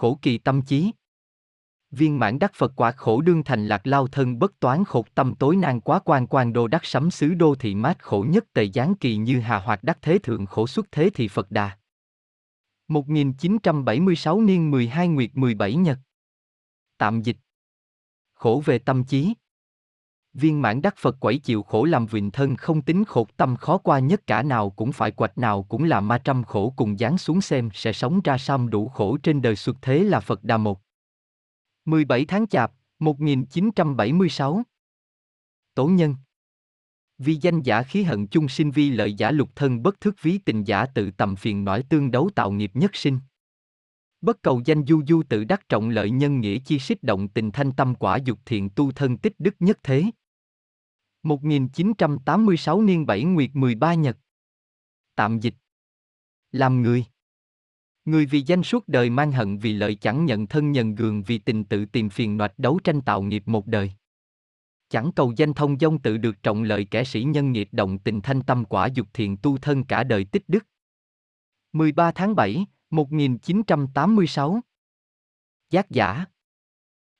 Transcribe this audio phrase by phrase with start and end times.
[0.00, 0.90] khổ kỳ tâm chí.
[1.90, 5.34] Viên mãn đắc Phật quả khổ đương thành lạc lao thân bất toán khột tâm
[5.34, 8.64] tối nan quá quan quan đô đắc sấm xứ đô thị mát khổ nhất tề
[8.64, 11.78] gián kỳ như hà hoạt đắc thế thượng khổ xuất thế thì Phật đà.
[12.88, 15.98] 1976 niên 12 nguyệt 17 nhật.
[16.98, 17.36] Tạm dịch.
[18.34, 19.34] Khổ về tâm trí.
[20.34, 23.78] Viên mãn đắc Phật quẩy chịu khổ làm vịnh thân không tính khổ tâm khó
[23.78, 27.18] qua nhất cả nào cũng phải quạch nào cũng là ma trăm khổ cùng dán
[27.18, 30.56] xuống xem sẽ sống ra sam đủ khổ trên đời xuất thế là Phật Đà
[30.56, 30.80] một.
[31.84, 34.62] 17 tháng Chạp, 1976
[35.74, 36.14] Tổ nhân
[37.18, 40.38] Vì danh giả khí hận chung sinh vi lợi giả lục thân bất thức ví
[40.38, 43.18] tình giả tự tầm phiền nổi tương đấu tạo nghiệp nhất sinh.
[44.20, 47.50] Bất cầu danh du du tự đắc trọng lợi nhân nghĩa chi xích động tình
[47.50, 50.04] thanh tâm quả dục thiện tu thân tích đức nhất thế.
[51.22, 54.16] 1986 niên 7 nguyệt 13 nhật.
[55.14, 55.54] Tạm dịch.
[56.52, 57.04] Làm người.
[58.04, 61.38] Người vì danh suốt đời mang hận vì lợi chẳng nhận thân nhận gường vì
[61.38, 63.92] tình tự tìm phiền noạch đấu tranh tạo nghiệp một đời.
[64.88, 68.20] Chẳng cầu danh thông dông tự được trọng lợi kẻ sĩ nhân nghiệp động tình
[68.20, 70.66] thanh tâm quả dục thiện tu thân cả đời tích đức.
[71.72, 74.60] 13 tháng 7, 1986
[75.70, 76.24] Giác giả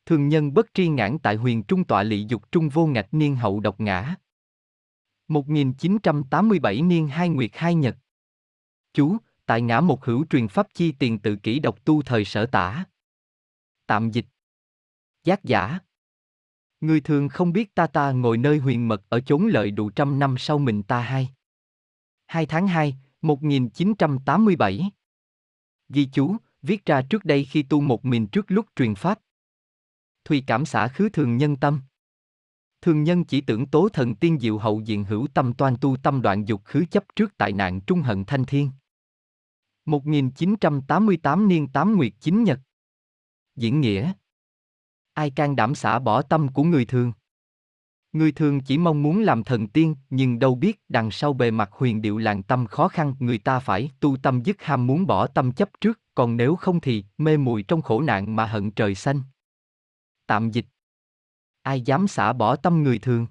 [0.07, 3.37] Thường nhân bất tri ngãn tại huyền trung tọa lị dục trung vô ngạch niên
[3.37, 4.15] hậu độc ngã.
[5.29, 7.97] 1987 niên hai nguyệt hai nhật.
[8.93, 12.47] Chú, tại ngã một hữu truyền pháp chi tiền tự kỷ độc tu thời sở
[12.47, 12.85] tả.
[13.87, 14.27] Tạm dịch.
[15.25, 15.79] Giác giả.
[16.81, 20.19] Người thường không biết ta ta ngồi nơi huyền mật ở chốn lợi đủ trăm
[20.19, 21.31] năm sau mình ta hai
[22.27, 24.91] 2 tháng 2, 1987
[25.89, 29.21] Ghi chú, viết ra trước đây khi tu một mình trước lúc truyền pháp.
[30.31, 31.81] Thùy cảm xả khứ thường nhân tâm.
[32.83, 36.23] Thường nhân chỉ tưởng tố thần tiên diệu hậu diện hữu tâm toan tu tâm
[36.23, 38.71] đoạn dục khứ chấp trước tại nạn trung hận thanh thiên.
[39.85, 42.61] 1988 niên 8 nguyệt 9 nhật.
[43.57, 44.13] Diễn nghĩa.
[45.15, 47.13] Ai can đảm xả bỏ tâm của người thường?
[48.13, 51.71] Người thường chỉ mong muốn làm thần tiên, nhưng đâu biết đằng sau bề mặt
[51.73, 55.27] huyền điệu làng tâm khó khăn, người ta phải tu tâm dứt ham muốn bỏ
[55.27, 58.95] tâm chấp trước, còn nếu không thì mê muội trong khổ nạn mà hận trời
[58.95, 59.23] xanh.
[60.31, 60.67] Tạm dịch.
[61.63, 63.27] Ai dám xả bỏ tâm người thường?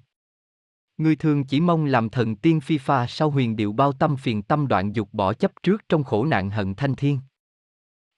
[0.96, 4.42] Người thường chỉ mong làm thần tiên phi pha sau huyền điệu bao tâm phiền
[4.42, 7.20] tâm đoạn dục bỏ chấp trước trong khổ nạn hận thanh thiên.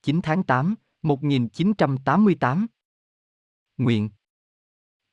[0.02, 2.66] 9 tháng 8, 1988
[3.76, 4.10] Nguyện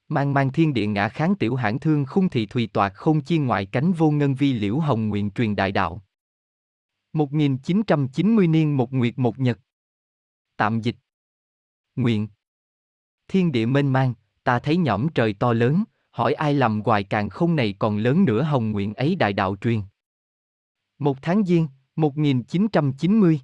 [0.08, 3.38] Mang mang thiên địa ngã kháng tiểu hãn thương khung thị thùy toạc không chi
[3.38, 6.04] ngoại cánh vô ngân vi liễu hồng nguyện truyền đại đạo.
[7.14, 9.60] 1990 niên một nguyệt một nhật.
[10.58, 10.96] Tạm dịch.
[11.96, 12.28] Nguyện.
[13.30, 14.14] Thiên địa mênh mang,
[14.44, 18.26] ta thấy nhõm trời to lớn, hỏi ai làm hoài càng không này còn lớn
[18.26, 19.82] nữa hồng nguyện ấy đại đạo truyền.
[21.00, 23.42] Một tháng giêng, 1990.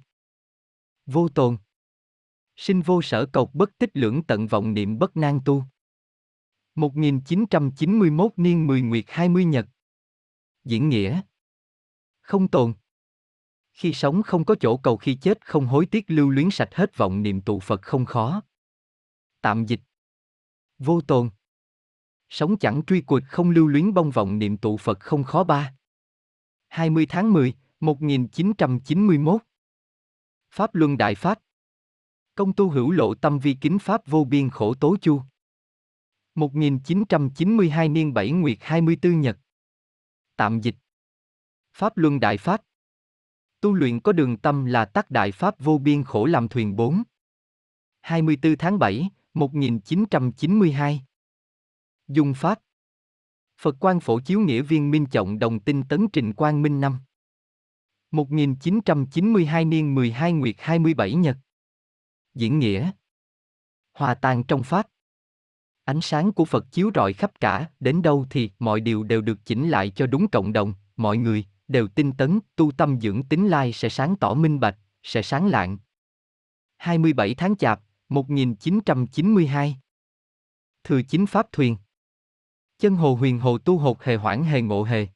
[1.06, 1.56] Vô tồn.
[2.56, 5.64] Sinh vô sở cộc bất tích lưỡng tận vọng niệm bất nan tu.
[6.74, 9.66] 1991 niên 10 nguyệt 20 nhật.
[10.64, 11.20] Diễn nghĩa.
[12.20, 12.74] Không tồn.
[13.72, 16.96] Khi sống không có chỗ cầu khi chết không hối tiếc lưu luyến sạch hết
[16.96, 18.42] vọng niệm tụ Phật không khó.
[19.46, 19.80] Tạm dịch.
[20.78, 21.30] Vô tồn.
[22.28, 25.74] Sống chẳng truy cuột không lưu luyến bông vọng niệm tụ Phật không khó ba.
[26.68, 29.42] 20 tháng 10, 1991
[30.50, 31.38] Pháp Luân Đại Pháp.
[32.34, 35.22] Công tu hữu lộ tâm vi kính Pháp vô biên khổ tố chu.
[36.34, 39.38] 1992 niên 7 nguyệt 24 nhật.
[40.36, 40.76] Tạm dịch.
[41.72, 42.62] Pháp Luân Đại Pháp.
[43.60, 47.02] Tu luyện có đường tâm là tắc đại Pháp vô biên khổ làm thuyền 4
[48.00, 51.02] 24 tháng 7, 1992
[52.08, 52.58] Dung Pháp.
[53.60, 56.98] Phật quan phổ chiếu nghĩa viên minh trọng đồng tinh tấn trình quang minh năm.
[58.10, 61.36] 1992 niên 12 nguyệt 27 nhật.
[62.34, 62.90] Diễn nghĩa.
[63.92, 64.86] Hòa tan trong Pháp.
[65.84, 69.38] Ánh sáng của Phật chiếu rọi khắp cả, đến đâu thì mọi điều đều được
[69.44, 73.48] chỉnh lại cho đúng cộng đồng, mọi người đều tinh tấn, tu tâm dưỡng tính
[73.48, 75.78] lai sẽ sáng tỏ minh bạch, sẽ sáng lạng.
[76.76, 79.76] 27 tháng Chạp, 1992
[80.84, 81.76] Thừa chính Pháp Thuyền.
[82.78, 85.06] Chân hồ huyền hồ tu hột hề hoảng hề ngộ hề.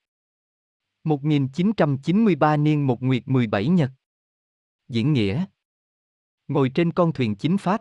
[1.05, 3.91] 1993 niên một nguyệt 17 nhật.
[4.89, 5.45] Diễn nghĩa.
[6.49, 7.81] Ngồi trên con thuyền chính Pháp.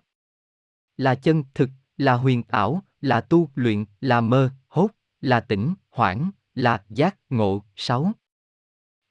[0.97, 4.87] Là chân, thực, là huyền ảo, là tu, luyện, là mơ, hốt,
[5.21, 8.11] là tỉnh, hoảng, là giác, ngộ, 6.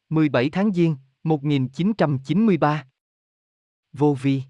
[0.08, 2.86] 17 tháng Giêng, 1993
[3.92, 4.42] Vô vi.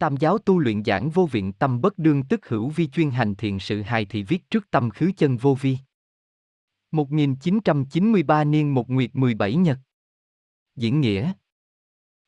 [0.00, 3.34] Tam giáo tu luyện giảng vô viện tâm bất đương tức hữu vi chuyên hành
[3.34, 5.78] thiện sự hài thì viết trước tâm khứ chân vô vi.
[6.90, 9.78] 1993 niên một nguyệt 17 nhật.
[10.76, 11.32] Diễn nghĩa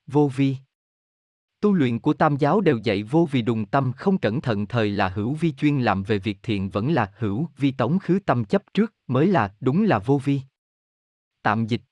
[0.06, 0.56] Vô vi
[1.60, 4.90] Tu luyện của tam giáo đều dạy vô vì đùng tâm không cẩn thận thời
[4.90, 8.44] là hữu vi chuyên làm về việc thiện vẫn là hữu vi tống khứ tâm
[8.44, 10.40] chấp trước mới là đúng là vô vi.
[11.42, 11.82] Tạm dịch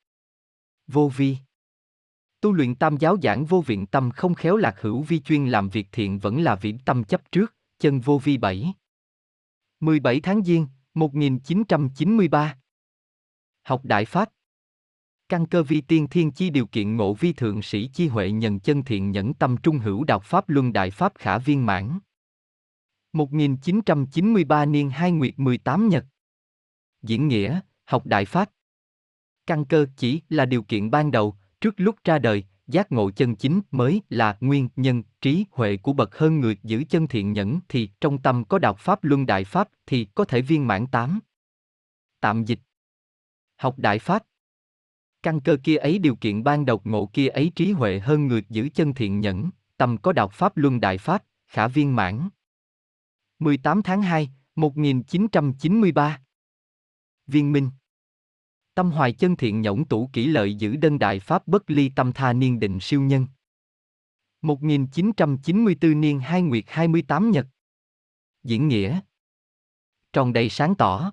[0.86, 1.36] Vô vi
[2.40, 5.68] Tu luyện tam giáo giảng vô viện tâm không khéo lạc hữu vi chuyên làm
[5.68, 8.74] việc thiện vẫn là viễn tâm chấp trước, chân vô vi 7.
[9.80, 12.56] 17 tháng Giêng, 1993
[13.62, 14.30] Học Đại Pháp
[15.28, 18.60] Căn cơ vi tiên thiên chi điều kiện ngộ vi thượng sĩ chi huệ nhân
[18.60, 21.98] chân thiện nhẫn tâm trung hữu đạo Pháp luân đại Pháp khả viên mãn.
[23.12, 26.04] 1993 niên 2 nguyệt 18 nhật
[27.02, 28.50] Diễn nghĩa, học Đại Pháp
[29.46, 33.36] Căn cơ chỉ là điều kiện ban đầu, trước lúc ra đời, giác ngộ chân
[33.36, 37.60] chính mới là nguyên nhân trí huệ của bậc hơn người giữ chân thiện nhẫn
[37.68, 41.20] thì trong tâm có đạo pháp luân đại pháp thì có thể viên mãn tám.
[42.20, 42.60] Tạm dịch.
[43.56, 44.22] Học đại pháp.
[45.22, 48.44] Căn cơ kia ấy điều kiện ban đầu ngộ kia ấy trí huệ hơn người
[48.48, 52.28] giữ chân thiện nhẫn, tâm có đạo pháp luân đại pháp, khả viên mãn.
[53.38, 56.20] 18 tháng 2, 1993
[57.26, 57.70] Viên Minh
[58.74, 62.12] Tâm hoài chân thiện nhõng tủ kỹ lợi giữ đơn đại pháp bất ly tâm
[62.12, 63.26] tha niên định siêu nhân.
[64.42, 67.46] 1994 niên 2 nguyệt 28 nhật.
[68.42, 69.00] Diễn nghĩa.
[70.12, 71.12] Tròn đầy sáng tỏ.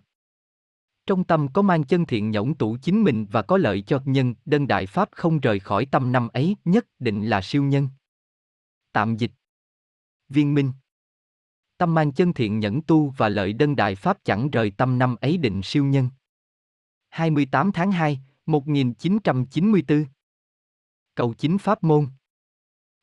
[1.06, 4.36] Trong tâm có mang chân thiện nhõng tủ chính mình và có lợi cho nhân,
[4.45, 7.89] đơn đại pháp không rời khỏi tâm năm ấy, nhất định là siêu nhân.
[8.92, 9.31] Tạm dịch.
[10.30, 10.71] Viên minh.
[11.77, 15.15] Tâm mang chân thiện nhẫn tu và lợi đơn đại pháp chẳng rời tâm năm
[15.21, 16.09] ấy định siêu nhân.
[17.09, 20.06] 28 tháng 2, 1994
[21.15, 22.07] Cầu chính pháp môn.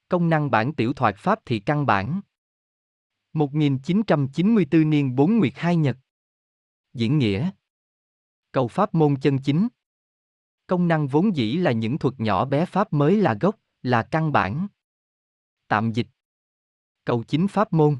[0.08, 2.20] Công năng bản tiểu thoại pháp thì căn bản.
[3.32, 5.96] 1994 niên 4 nguyệt 2 nhật.
[6.92, 7.50] Diễn nghĩa.
[8.52, 9.68] Cầu pháp môn chân chính.
[10.66, 14.32] Công năng vốn dĩ là những thuật nhỏ bé pháp mới là gốc, là căn
[14.32, 14.66] bản.
[15.68, 16.06] Tạm dịch.
[17.04, 17.96] Cầu chính pháp môn.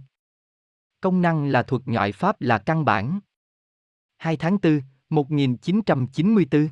[1.01, 3.21] Công năng là thuật ngoại pháp là căn bản.
[4.17, 4.81] 2 tháng 4,
[5.15, 6.69] 1994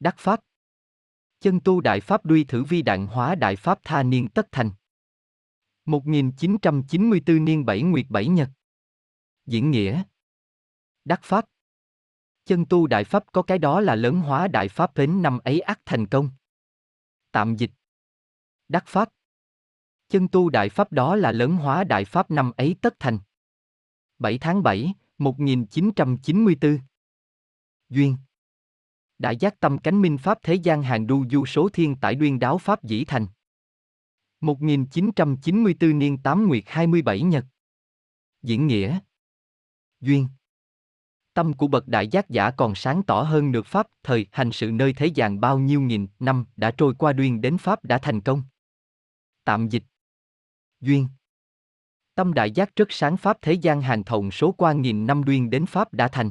[0.00, 0.40] Đắc Pháp.
[1.40, 4.70] Chân tu Đại Pháp Duy Thử Vi Đạn Hóa Đại Pháp Tha Niên Tất Thành.
[5.84, 8.48] 1994 niên 7 Nguyệt 7 Nhật.
[9.46, 10.02] Diễn nghĩa.
[11.04, 11.44] Đắc Pháp.
[12.44, 15.60] Chân tu Đại Pháp có cái đó là lớn hóa Đại Pháp đến năm ấy
[15.60, 16.30] ác thành công.
[17.32, 17.70] Tạm dịch.
[18.68, 19.08] Đắc Pháp.
[20.08, 23.18] Chân tu Đại Pháp đó là lớn hóa Đại Pháp năm ấy tất thành.
[24.18, 26.78] 7 tháng 7, 1994
[27.94, 28.16] Duyên.
[29.18, 32.38] Đại giác tâm cánh minh Pháp thế gian hàng đu du số thiên tải đuyên
[32.38, 33.26] đáo Pháp dĩ thành.
[34.40, 37.44] 1994 niên 8 nguyệt 27 nhật.
[38.42, 38.98] Diễn nghĩa.
[40.00, 40.28] Duyên.
[41.34, 44.70] Tâm của bậc đại giác giả còn sáng tỏ hơn được Pháp, thời, hành sự
[44.72, 48.20] nơi thế gian bao nhiêu nghìn năm đã trôi qua duyên đến Pháp đã thành
[48.20, 48.42] công.
[49.44, 49.84] Tạm dịch.
[50.80, 51.08] Duyên.
[52.14, 55.50] Tâm đại giác rất sáng Pháp thế gian hàng thồng số qua nghìn năm duyên
[55.50, 56.30] đến Pháp đã thành.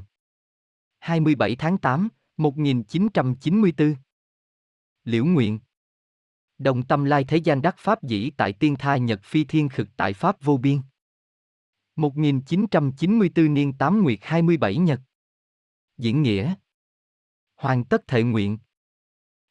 [1.03, 3.95] 27 tháng 8, 1994
[5.03, 5.59] Liễu Nguyện.
[6.57, 9.87] Đồng tâm lai thế gian đắc Pháp dĩ tại tiên tha nhật phi thiên khực
[9.97, 10.81] tại Pháp vô biên.
[11.95, 14.99] 1994 niên 8 nguyệt 27 nhật.
[15.97, 16.55] Diễn nghĩa.
[17.55, 18.57] Hoàn tất thệ nguyện.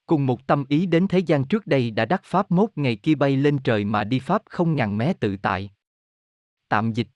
[0.07, 3.15] Cùng một tâm ý đến thế gian trước đây đã đắc Pháp mốt ngày kia
[3.15, 5.71] bay lên trời mà đi Pháp không ngàn mé tự tại.
[6.69, 7.09] Tạm dịch.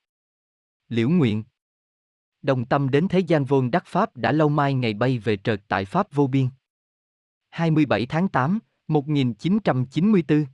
[0.89, 1.45] Liễu Nguyện.
[2.47, 5.61] Đồng tâm đến thế gian vôn đắc Pháp đã lâu mai ngày bay về trợt
[5.69, 6.49] tại Pháp vô biên.
[7.51, 10.47] 27 tháng 8, 1994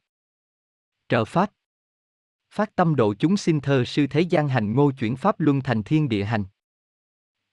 [1.08, 1.50] Trợ Pháp.
[2.50, 5.82] Phát tâm độ chúng sinh thơ sư thế gian hành ngô chuyển Pháp luân thành
[5.82, 6.44] thiên địa hành.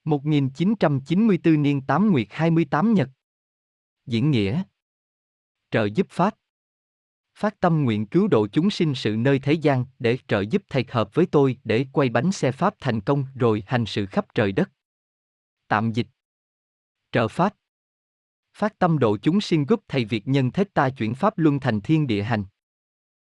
[0.04, 3.10] 1994 niên 8 nguyệt 28 nhật.
[4.06, 4.64] Diễn nghĩa.
[5.72, 6.36] Trợ giúp Pháp.
[7.40, 10.86] Phát tâm nguyện cứu độ chúng sinh sự nơi thế gian để trợ giúp thầy
[10.90, 14.52] hợp với tôi để quay bánh xe Pháp thành công rồi hành sự khắp trời
[14.52, 14.72] đất.
[15.68, 16.08] Tạm dịch
[17.12, 17.56] Trợ Pháp
[18.54, 21.82] Phát tâm độ chúng sinh giúp thầy Việt nhân thế ta chuyển Pháp luân thành
[21.82, 22.44] thiên địa hành.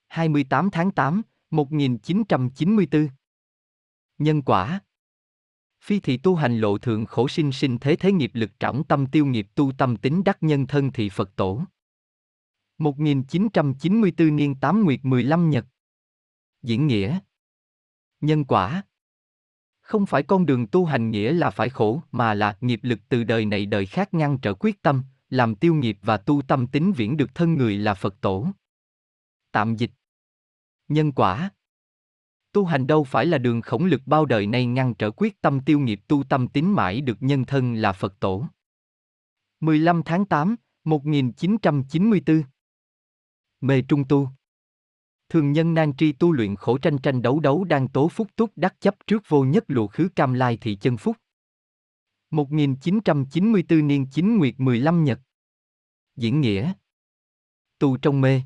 [0.09, 3.09] 28 tháng 8, 1994
[4.19, 4.81] Nhân quả
[5.85, 9.07] Phi thị tu hành lộ thượng khổ sinh sinh thế thế nghiệp lực trọng tâm
[9.07, 11.63] tiêu nghiệp tu tâm tính đắc nhân thân thị Phật tổ.
[12.79, 15.67] 1994 niên 8 nguyệt 15 nhật.
[16.63, 17.19] Diễn nghĩa.
[18.21, 18.83] Nhân quả.
[19.81, 23.25] Không phải con đường tu hành nghĩa là phải khổ, mà là nghiệp lực từ
[23.25, 26.93] đời này đời khác ngăn trở quyết tâm, làm tiêu nghiệp và tu tâm tính
[26.93, 28.49] viễn được thân người là Phật tổ.
[29.53, 29.91] Tạm dịch.
[30.89, 31.51] Nhân quả.
[32.53, 35.61] Tu hành đâu phải là đường khổng lực bao đời nay ngăn trở quyết tâm
[35.61, 38.47] tiêu nghiệp tu tâm tính mãi được nhân thân là Phật tổ.
[39.61, 42.43] 15 tháng 8, 1994
[43.65, 44.29] Mê Trung Tu
[45.29, 48.53] Thường nhân nan tri tu luyện khổ tranh tranh đấu đấu đang tố phúc túc
[48.57, 51.17] đắc chấp trước vô nhất lụa khứ cam lai thị chân phúc.
[52.31, 55.21] 1994 niên 9 nguyệt 15 nhật.
[56.17, 56.73] Diễn nghĩa.
[57.79, 58.43] Tu trong mê.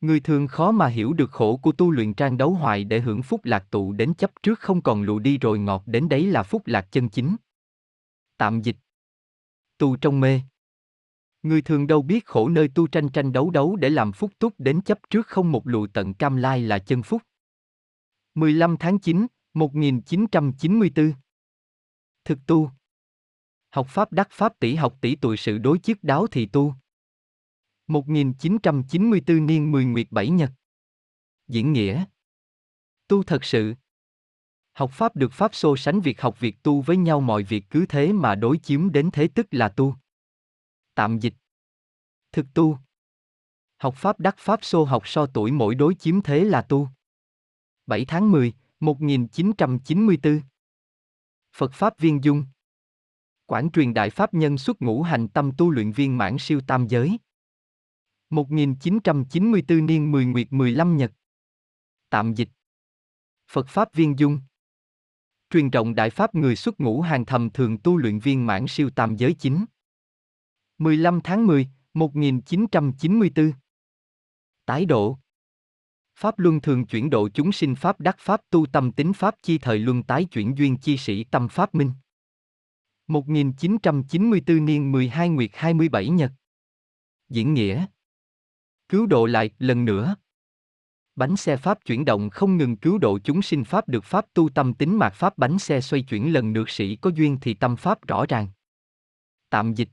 [0.00, 3.22] Người thường khó mà hiểu được khổ của tu luyện trang đấu hoài để hưởng
[3.22, 6.42] phúc lạc tụ đến chấp trước không còn lụ đi rồi ngọt đến đấy là
[6.42, 7.36] phúc lạc chân chính.
[8.36, 8.76] Tạm dịch.
[9.78, 10.40] Tu trong mê.
[11.42, 14.54] Người thường đâu biết khổ nơi tu tranh tranh đấu đấu để làm phúc túc
[14.58, 17.22] đến chấp trước không một lụ tận cam lai là chân phúc.
[18.34, 21.12] 15 tháng 9, 1994
[22.24, 22.70] Thực tu.
[23.70, 26.74] Học pháp đắc pháp tỷ học tỷ tuổi sự đối chiếc đáo thì tu.
[27.86, 30.50] 1994 niên 10 nguyệt 7 nhật.
[31.48, 32.04] Diễn nghĩa.
[33.08, 33.74] Tu thật sự.
[34.72, 37.86] Học pháp được pháp so sánh việc học việc tu với nhau mọi việc cứ
[37.88, 39.94] thế mà đối chiếm đến thế tức là tu.
[41.02, 41.34] Tạm dịch.
[42.32, 42.78] Thực tu.
[43.76, 46.88] Học pháp đắc pháp xô học so tuổi mỗi đối chiếm thế là tu.
[47.86, 50.40] 7 tháng 10, 1994
[51.56, 52.44] Phật Pháp Viên Dung.
[53.46, 56.88] Quảng truyền Đại Pháp Nhân xuất ngũ hành tâm tu luyện viên mãn siêu tam
[56.88, 57.18] giới.
[58.30, 61.12] 1994 niên 10 nguyệt 15 nhật.
[62.10, 62.48] Tạm dịch.
[63.50, 64.40] Phật Pháp Viên Dung.
[65.50, 68.90] Truyền rộng Đại Pháp người xuất ngũ hàng thầm thường tu luyện viên mãn siêu
[68.90, 69.64] tam giới chính.
[70.78, 73.52] 15 tháng 10, 1994
[74.66, 75.18] Tái độ.
[76.18, 79.58] Pháp luân thường chuyển độ chúng sinh Pháp đắc Pháp tu tâm tính Pháp chi
[79.58, 81.92] thời luân tái chuyển duyên chi sĩ tâm Pháp minh.
[83.06, 86.32] 1994 niên 12 nguyệt 27 nhật.
[87.28, 87.86] Diễn nghĩa.
[88.88, 90.16] Cứu độ lại, lần nữa.
[91.16, 94.48] Bánh xe Pháp chuyển động không ngừng cứu độ chúng sinh Pháp được Pháp tu
[94.48, 97.76] tâm tính mạt Pháp bánh xe xoay chuyển lần được sĩ có duyên thì tâm
[97.76, 98.48] Pháp rõ ràng.
[99.50, 99.88] Tạm dịch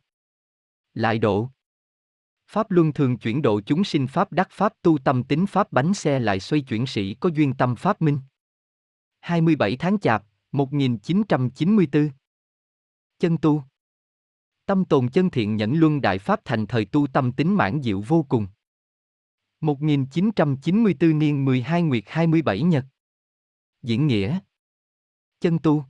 [1.00, 1.50] lại độ.
[2.48, 5.94] Pháp luân thường chuyển độ chúng sinh Pháp đắc Pháp tu tâm tính Pháp bánh
[5.94, 8.20] xe lại xoay chuyển sĩ có duyên tâm Pháp minh.
[9.20, 12.10] 27 tháng Chạp, 1994
[13.20, 13.63] Chân tu.
[14.65, 18.01] Tâm tồn chân thiện nhẫn luân đại Pháp thành thời tu tâm tính mãn diệu
[18.01, 18.48] vô cùng.
[19.62, 22.86] 1994 niên 12 nguyệt 27 nhật.
[23.82, 24.39] Diễn nghĩa.
[25.39, 25.84] Chân tu.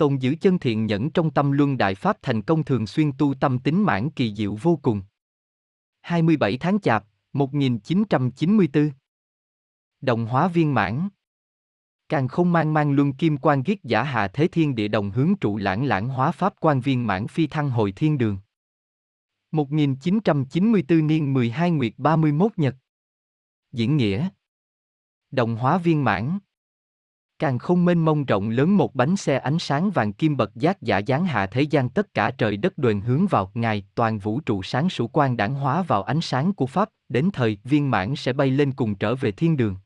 [0.00, 3.34] Tồn giữ chân thiện nhẫn trong tâm luân đại Pháp thành công thường xuyên tu
[3.34, 5.02] tâm tính mãn kỳ diệu vô cùng.
[6.00, 8.90] 27 tháng Chạp, 1994
[10.00, 11.08] Đồng hóa viên mãn.
[12.08, 15.34] Càng không mang mang luân kim quan giết giả hạ thế thiên địa đồng hướng
[15.40, 18.38] trụ lãng lãng hóa pháp quan viên mãn phi thăng hồi thiên đường.
[19.50, 22.76] 1994 niên 12 nguyệt 31 nhật.
[23.72, 24.28] Diễn nghĩa.
[25.30, 26.38] Đồng hóa viên mãn.
[27.40, 30.82] Càng không mênh mông rộng lớn một bánh xe ánh sáng vàng kim bật giác
[30.82, 34.40] giả dáng hạ thế gian tất cả trời đất đoàn hướng vào Ngài toàn vũ
[34.40, 38.16] trụ sáng sủ quan đảng hóa vào ánh sáng của Pháp, đến thời viên mãn
[38.16, 39.76] sẽ bay lên cùng trở về thiên đường.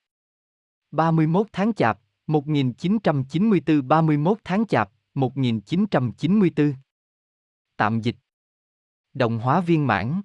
[0.90, 6.74] 31 tháng Chạp, 1994 31 tháng Chạp, 1994
[7.76, 8.16] Tạm dịch.
[9.14, 10.22] Đồng hóa viên mãn.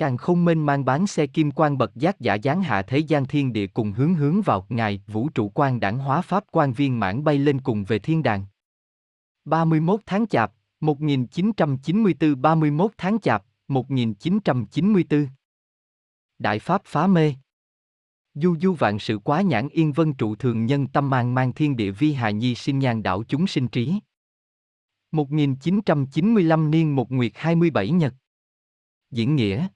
[0.00, 3.26] Càng không mênh mang bán xe kim quan bậc giác giả dáng hạ thế gian
[3.26, 7.00] thiên địa cùng hướng hướng vào ngài vũ trụ quan đảng hóa pháp quan viên
[7.00, 8.46] mãn bay lên cùng về thiên đàng.
[9.44, 15.28] 31 tháng Chạp, 1994 31 tháng Chạp, 1994
[16.38, 17.34] Đại Pháp phá mê
[18.34, 21.76] Du du vạn sự quá nhãn yên vân trụ thường nhân tâm mang mang thiên
[21.76, 23.94] địa vi hài nhi sinh nhan đạo chúng sinh trí.
[25.12, 28.14] 1995 niên một nguyệt 27 nhật
[29.10, 29.68] Diễn nghĩa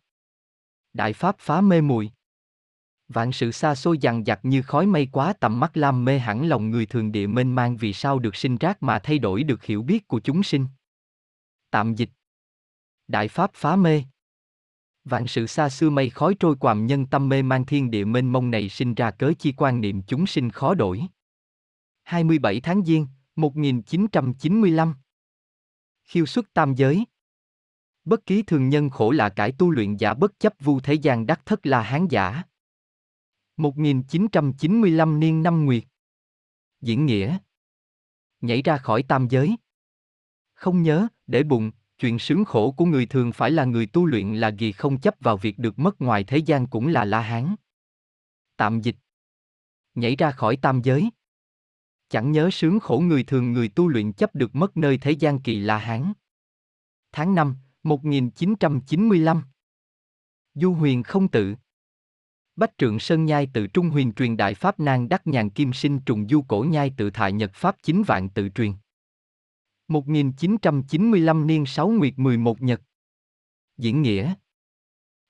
[0.94, 2.10] Đại Pháp phá mê muội.
[3.08, 6.46] Vạn sự xa xôi dằn vặt như khói mây quá tầm mắt lam mê hẳn
[6.48, 9.64] lòng người thường địa mênh mang vì sao được sinh rác mà thay đổi được
[9.64, 10.66] hiểu biết của chúng sinh.
[11.70, 12.10] Tạm dịch.
[13.08, 14.02] Đại Pháp phá mê.
[15.04, 18.32] Vạn sự xa xưa mây khói trôi quàm nhân tâm mê mang thiên địa mênh
[18.32, 21.02] mông này sinh ra cớ chi quan niệm chúng sinh khó đổi.
[22.02, 24.94] 27 tháng Giêng, 1995
[26.04, 27.04] Khiêu xuất tam giới.
[28.04, 31.26] Bất ký thường nhân khổ là cải tu luyện giả bất chấp vu thế gian
[31.26, 32.42] đắc thất là hán giả.
[33.56, 35.84] 1995 niên năm nguyệt.
[36.80, 37.38] Diễn nghĩa.
[38.40, 39.56] Nhảy ra khỏi tam giới.
[40.54, 44.34] Không nhớ, để bụng, chuyện sướng khổ của người thường phải là người tu luyện
[44.34, 47.54] là gì không chấp vào việc được mất ngoài thế gian cũng là la hán.
[48.56, 48.96] Tạm dịch.
[49.94, 51.10] Nhảy ra khỏi tam giới.
[52.08, 55.40] Chẳng nhớ sướng khổ người thường người tu luyện chấp được mất nơi thế gian
[55.40, 56.12] kỳ la hán.
[57.12, 59.42] Tháng 5, 1995
[60.54, 61.54] Du huyền không tự
[62.56, 66.00] Bách trượng Sơn Nhai tự Trung huyền truyền Đại Pháp Nang Đắc Nhàn Kim Sinh
[66.00, 68.72] trùng du cổ nhai tự thại Nhật Pháp chính vạn tự truyền.
[69.88, 72.80] 1995 niên 6 nguyệt 11 nhật.
[73.76, 74.34] Diễn nghĩa.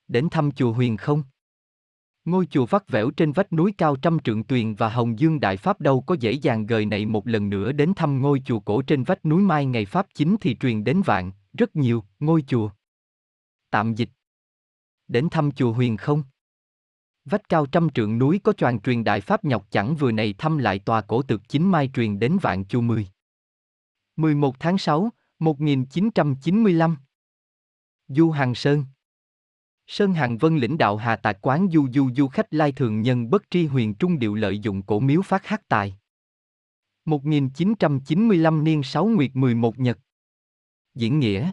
[0.07, 1.23] Đến thăm chùa huyền không.
[2.25, 5.57] Ngôi chùa vắt vẻo trên vách núi cao trăm trượng tuyền và Hồng Dương Đại
[5.57, 8.81] Pháp đâu có dễ dàng gời này một lần nữa đến thăm ngôi chùa cổ
[8.81, 12.69] trên vách núi mai ngày Pháp chính thì truyền đến vạn, rất nhiều, ngôi chùa.
[13.69, 14.09] Tạm dịch.
[15.07, 16.23] Đến thăm chùa huyền không?
[17.25, 20.57] Vách cao trăm trượng núi có choàng truyền Đại Pháp nhọc chẳng vừa này thăm
[20.57, 23.07] lại tòa cổ thực chính mai truyền đến vạn chu mười.
[24.15, 25.09] 11 tháng 6,
[25.39, 26.97] 1995
[28.07, 28.85] Du Hàng Sơn
[29.87, 33.29] Sơn Hàng Vân lĩnh đạo Hà Tạc quán du du du khách lai thường nhân
[33.29, 35.97] bất tri huyền trung điệu lợi dụng cổ miếu phát hát tài.
[37.05, 39.99] 1995 niên 6 nguyệt 11 nhật.
[40.95, 41.51] Diễn nghĩa.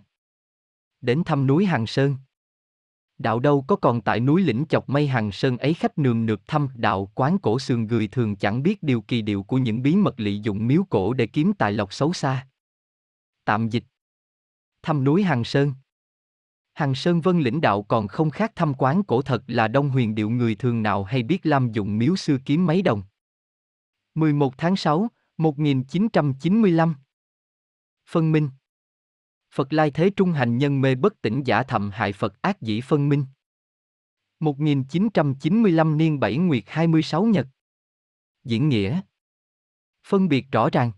[1.00, 2.16] Đến thăm núi Hàng Sơn.
[3.18, 6.40] Đạo đâu có còn tại núi lĩnh chọc mây Hàng Sơn ấy khách nườm nượp
[6.46, 9.96] thăm đạo quán cổ sườn người thường chẳng biết điều kỳ điệu của những bí
[9.96, 12.46] mật lợi dụng miếu cổ để kiếm tài lộc xấu xa.
[13.44, 13.84] Tạm dịch.
[14.82, 15.72] Thăm núi Hàng Sơn.
[16.74, 20.14] Hàng Sơn Vân lĩnh đạo còn không khác thăm quán cổ thật là đông huyền
[20.14, 23.02] điệu người thường nào hay biết lam dụng miếu xưa kiếm mấy đồng.
[24.14, 26.94] 11 tháng 6, 1995
[28.06, 28.48] Phân minh
[29.54, 32.80] Phật Lai Thế Trung hành nhân mê bất tỉnh giả thầm hại Phật ác dĩ
[32.80, 33.24] phân minh.
[34.40, 37.46] 1995 niên 7 nguyệt 26 nhật.
[38.44, 39.00] Diễn nghĩa.
[40.06, 40.92] Phân biệt rõ ràng.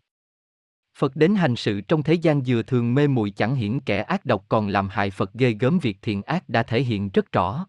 [0.99, 4.25] Phật đến hành sự trong thế gian vừa thường mê muội chẳng hiển kẻ ác
[4.25, 7.67] độc còn làm hại Phật ghê gớm việc thiện ác đã thể hiện rất rõ.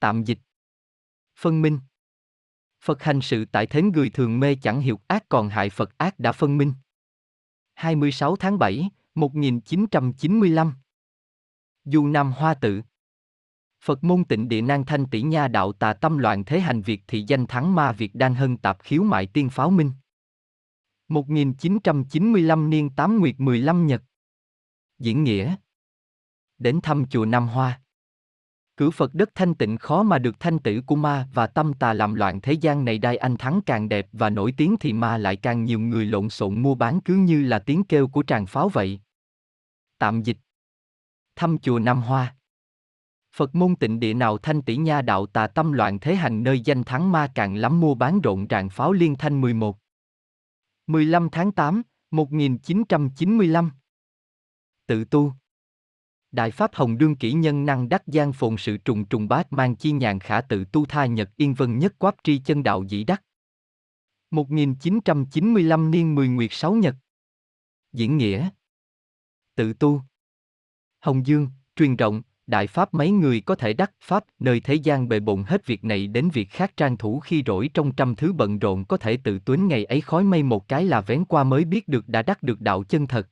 [0.00, 0.38] Tạm dịch.
[1.38, 1.80] Phân minh.
[2.80, 6.18] Phật hành sự tại thế người thường mê chẳng hiểu ác còn hại Phật ác
[6.18, 6.72] đã phân minh.
[7.74, 10.74] 26 tháng 7, 1995
[11.84, 12.82] Du Nam Hoa Tự
[13.84, 17.02] Phật môn tịnh địa nan thanh tỷ nha đạo tà tâm loạn thế hành việc
[17.06, 19.92] thị danh thắng ma việt đan hân tạp khiếu mại tiên pháo minh.
[21.08, 24.02] 1995 niên 8 nguyệt 15 nhật.
[24.98, 25.54] Diễn nghĩa.
[26.58, 27.80] Đến thăm chùa Nam Hoa.
[28.76, 31.92] Cử Phật đất thanh tịnh khó mà được thanh tử của ma và tâm tà
[31.92, 35.18] làm loạn thế gian này đai anh thắng càng đẹp và nổi tiếng thì ma
[35.18, 38.46] lại càng nhiều người lộn xộn mua bán cứ như là tiếng kêu của tràng
[38.46, 39.00] pháo vậy.
[39.98, 40.36] Tạm dịch.
[41.36, 42.36] Thăm chùa Nam Hoa.
[43.34, 46.60] Phật môn tịnh địa nào thanh tỷ nha đạo tà tâm loạn thế hành nơi
[46.60, 49.78] danh thắng ma càng lắm mua bán rộn ràng pháo liên thanh 11.
[50.86, 53.70] 15 tháng 8, 1995
[54.86, 55.32] Tự tu
[56.30, 59.76] Đại Pháp Hồng Đương kỹ nhân năng đắc gian phồn sự trùng trùng bát mang
[59.76, 63.04] chi nhàn khả tự tu tha nhật yên vân nhất quáp tri chân đạo dĩ
[63.04, 63.22] đắc
[64.30, 66.94] 1995 niên 10 nguyệt 6 nhật
[67.92, 68.50] Diễn nghĩa
[69.58, 70.02] Tự tu
[71.00, 75.08] Hồng Dương, truyền rộng, đại pháp mấy người có thể đắc pháp nơi thế gian
[75.08, 78.32] bề bộn hết việc này đến việc khác trang thủ khi rỗi trong trăm thứ
[78.32, 81.44] bận rộn có thể tự tuấn ngày ấy khói mây một cái là vén qua
[81.44, 83.28] mới biết được đã đắc được đạo chân thật.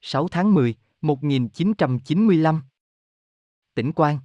[0.00, 2.62] 6 tháng 10, 1995
[3.74, 4.18] Tỉnh Quang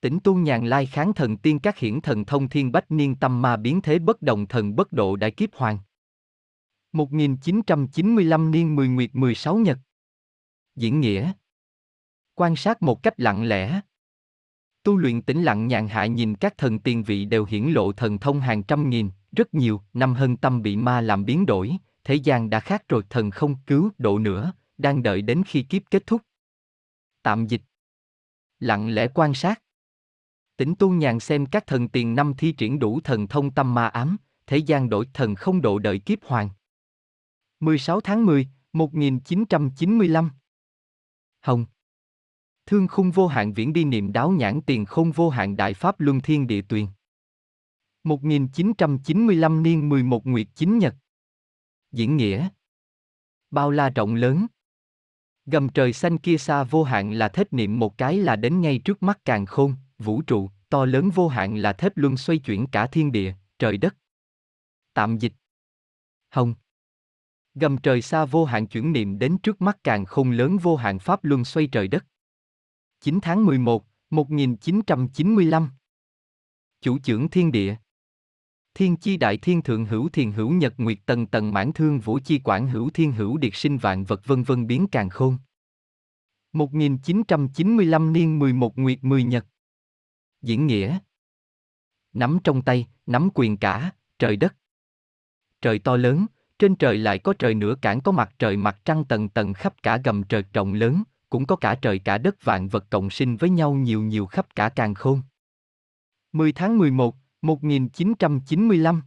[0.00, 3.42] Tỉnh tu nhàn lai kháng thần tiên các hiển thần thông thiên bách niên tâm
[3.42, 5.78] ma biến thế bất đồng thần bất độ đại kiếp hoàng.
[6.92, 9.78] 1995 niên 10 nguyệt 16 nhật
[10.76, 11.32] Diễn nghĩa
[12.34, 13.80] Quan sát một cách lặng lẽ.
[14.82, 18.18] Tu luyện tĩnh lặng nhàn hạ nhìn các thần tiền vị đều hiển lộ thần
[18.18, 22.14] thông hàng trăm nghìn, rất nhiều, năm hơn tâm bị ma làm biến đổi, thế
[22.14, 26.06] gian đã khác rồi thần không cứu độ nữa, đang đợi đến khi kiếp kết
[26.06, 26.22] thúc.
[27.22, 27.62] Tạm dịch.
[28.60, 29.62] Lặng lẽ quan sát.
[30.56, 33.86] Tĩnh tu nhàn xem các thần tiền năm thi triển đủ thần thông tâm ma
[33.86, 36.50] ám, thế gian đổi thần không độ đợi kiếp hoàng.
[37.60, 40.30] 16 tháng 10, 1995
[41.46, 41.66] Hồng
[42.66, 46.00] Thương khung vô hạn viễn đi niệm đáo nhãn tiền không vô hạn đại pháp
[46.00, 46.86] luân thiên địa tuyền.
[48.04, 50.94] 1995 niên 11 nguyệt chính nhật.
[51.92, 52.48] Diễn nghĩa.
[53.50, 54.46] Bao la rộng lớn.
[55.46, 58.78] Gầm trời xanh kia xa vô hạn là thết niệm một cái là đến ngay
[58.78, 62.66] trước mắt càng khôn, vũ trụ, to lớn vô hạn là thết luân xoay chuyển
[62.66, 63.96] cả thiên địa, trời đất.
[64.94, 65.32] Tạm dịch.
[66.30, 66.54] Hồng.
[67.58, 70.98] Gầm trời xa vô hạn chuyển niệm đến trước mắt càng không lớn vô hạn
[70.98, 72.06] pháp luân xoay trời đất.
[73.00, 75.70] 9 tháng 11, 1995
[76.80, 77.76] Chủ trưởng thiên địa.
[78.74, 82.18] Thiên chi đại thiên thượng hữu thiền hữu nhật nguyệt tần tần mãn thương vũ
[82.24, 85.38] chi quản hữu thiên hữu điệt sinh vạn vật vân vân biến càng khôn.
[86.52, 89.46] 1995 niên 11 nguyệt 10 nhật.
[90.42, 90.98] Diễn nghĩa.
[92.12, 94.56] Nắm trong tay, nắm quyền cả, trời đất.
[95.60, 96.26] Trời to lớn,
[96.58, 99.74] trên trời lại có trời nửa cản có mặt trời mặt trăng tầng tầng khắp
[99.82, 103.36] cả gầm trời rộng lớn, cũng có cả trời cả đất vạn vật cộng sinh
[103.36, 105.22] với nhau nhiều nhiều khắp cả càng khôn.
[106.32, 109.02] 10 tháng 11, 1995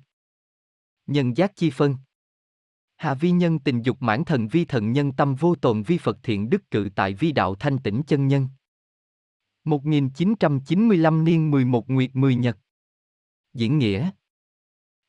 [1.08, 1.96] Nhân giác chi phân
[3.00, 6.18] Hạ vi nhân tình dục mãn thần vi thần nhân tâm vô tồn vi Phật
[6.24, 8.48] thiện đức cự tại vi đạo thanh tĩnh chân nhân.
[9.64, 12.58] 1995 niên 11 nguyệt 10 nhật.
[13.54, 14.10] Diễn nghĩa.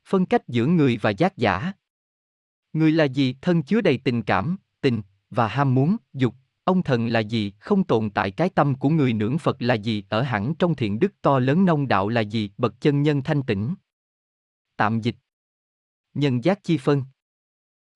[0.09, 1.73] Phân cách giữa người và giác giả.
[2.73, 3.35] Người là gì?
[3.43, 6.35] Thân chứa đầy tình cảm, tình và ham muốn, dục.
[6.65, 7.53] Ông thần là gì?
[7.59, 10.05] Không tồn tại cái tâm của người nưỡng Phật là gì?
[10.09, 12.51] Ở hẳn trong thiện đức to lớn nông đạo là gì?
[12.59, 13.75] Bậc chân nhân thanh tĩnh.
[14.77, 15.17] Tạm dịch.
[16.15, 17.03] Nhân giác chi phân.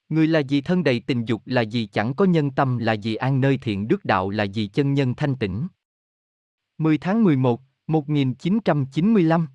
[0.08, 3.14] Người là gì thân đầy tình dục là gì chẳng có nhân tâm là gì
[3.14, 5.66] an nơi thiện đức đạo là gì chân nhân thanh tĩnh.
[6.78, 9.46] 10 tháng 11, 1995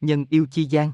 [0.00, 0.92] Nhân yêu chi gian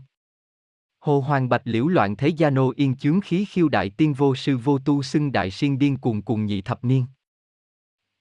[1.02, 4.34] Hồ Hoàng Bạch liễu loạn thế gia nô yên chướng khí khiêu đại tiên vô
[4.34, 7.06] sư vô tu xưng đại siên điên cuồng cuồng nhị thập niên.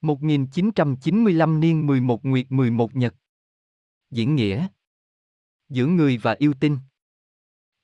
[0.01, 3.15] 1995 niên 11 nguyệt 11 nhật.
[4.11, 4.67] Diễn nghĩa.
[5.69, 6.77] Giữa người và yêu tinh.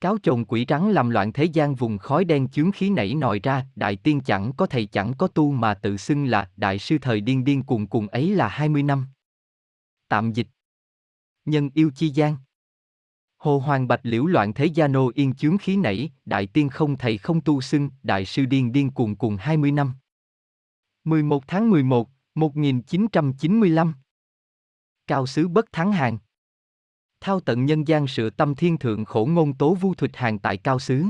[0.00, 3.40] Cáo chồng quỷ rắn làm loạn thế gian vùng khói đen chướng khí nảy nòi
[3.42, 6.98] ra, đại tiên chẳng có thầy chẳng có tu mà tự xưng là đại sư
[7.00, 9.06] thời điên điên cuồng cuồng ấy là 20 năm.
[10.08, 10.48] Tạm dịch.
[11.44, 12.36] Nhân yêu chi gian.
[13.38, 16.96] Hồ Hoàng Bạch liễu loạn thế gia nô yên chướng khí nảy, đại tiên không
[16.96, 19.94] thầy không tu xưng, đại sư điên điên cuồng cuồng 20 năm.
[21.04, 23.94] 11 tháng 11, 1995
[25.06, 26.18] Cao sứ bất thắng hàng
[27.20, 30.56] Thao tận nhân gian sự tâm thiên thượng khổ ngôn tố vu thuật hàng tại
[30.56, 31.04] cao sứ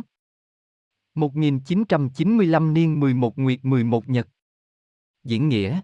[1.15, 4.29] 1995 niên 11 nguyệt 11 nhật.
[5.25, 5.81] Diễn nghĩa.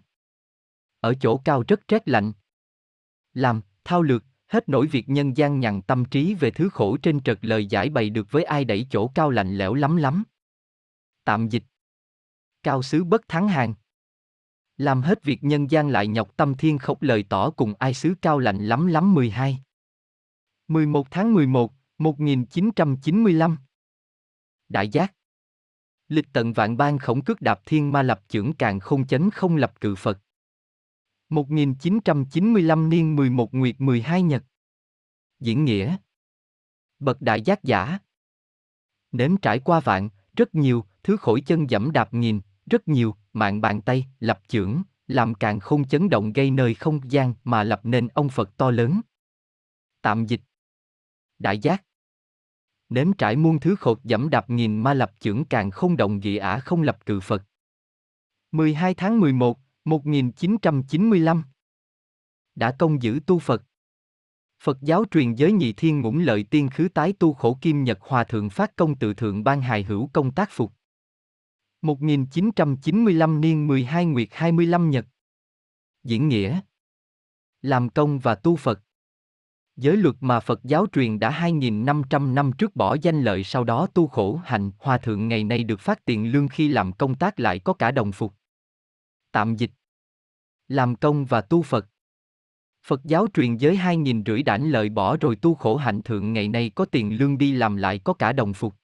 [1.01, 2.33] Ở chỗ cao rất rét lạnh.
[3.33, 4.25] Làm, thao lược,
[4.55, 7.91] hết nổi việc nhân gian nhằn tâm trí về thứ khổ trên trật lời giải
[7.91, 10.25] bày được với ai đẩy chỗ cao lạnh lẽo lắm lắm.
[11.25, 11.63] Tạm dịch.
[12.63, 13.75] Cao xứ bất thắng hàng.
[14.77, 18.15] Làm hết việc nhân gian lại nhọc tâm thiên khóc lời tỏ cùng ai xứ
[18.23, 19.59] cao lạnh lắm lắm 12.
[20.69, 23.57] 11 tháng 11, 1995
[24.69, 25.15] Đại giác
[26.09, 29.57] Lịch tận vạn ban khổng cước đạp thiên ma lập trưởng càng không chấn không
[29.57, 30.19] lập cự Phật
[31.35, 34.45] 1995 niên 11 nguyệt 12 nhật
[35.41, 35.97] Diễn nghĩa
[36.99, 37.99] Bậc đại giác giả
[39.13, 43.61] Nếm trải qua vạn, rất nhiều, thứ khổi chân dẫm đạp nghìn, rất nhiều, mạng
[43.61, 47.81] bàn tay, lập trưởng, làm càng không chấn động gây nơi không gian mà lập
[47.83, 49.01] nên ông Phật to lớn.
[50.03, 50.41] Tạm dịch
[51.39, 51.85] đại giác.
[52.89, 56.37] Nếm trải muôn thứ khột dẫm đạp nghìn ma lập trưởng càng không động dị
[56.37, 57.43] ả không lập cự Phật.
[58.53, 61.43] 12 tháng 11, 1995
[62.55, 63.63] Đã công giữ tu Phật.
[64.63, 67.99] Phật giáo truyền giới nhị thiên ngũng lợi tiên khứ tái tu khổ kim nhật
[68.01, 70.73] hòa thượng phát công tự thượng ban hài hữu công tác phục.
[71.83, 75.07] 1995 niên 12 nguyệt 25 nhật.
[76.05, 76.61] Diễn nghĩa.
[77.63, 78.81] Làm công và tu Phật.
[79.77, 83.87] Giới luật mà Phật giáo truyền đã 2.500 năm trước bỏ danh lợi sau đó
[83.95, 87.41] tu khổ hạnh, hòa thượng ngày nay được phát tiền lương khi làm công tác
[87.41, 88.35] lại có cả đồng phục.
[89.35, 89.71] Tạm dịch
[90.69, 91.89] Làm công và tu Phật
[92.87, 96.49] Phật giáo truyền giới 2.000 rưỡi đảnh lợi bỏ rồi tu khổ hạnh thượng ngày
[96.49, 98.75] nay có tiền lương đi làm lại có cả đồng phục.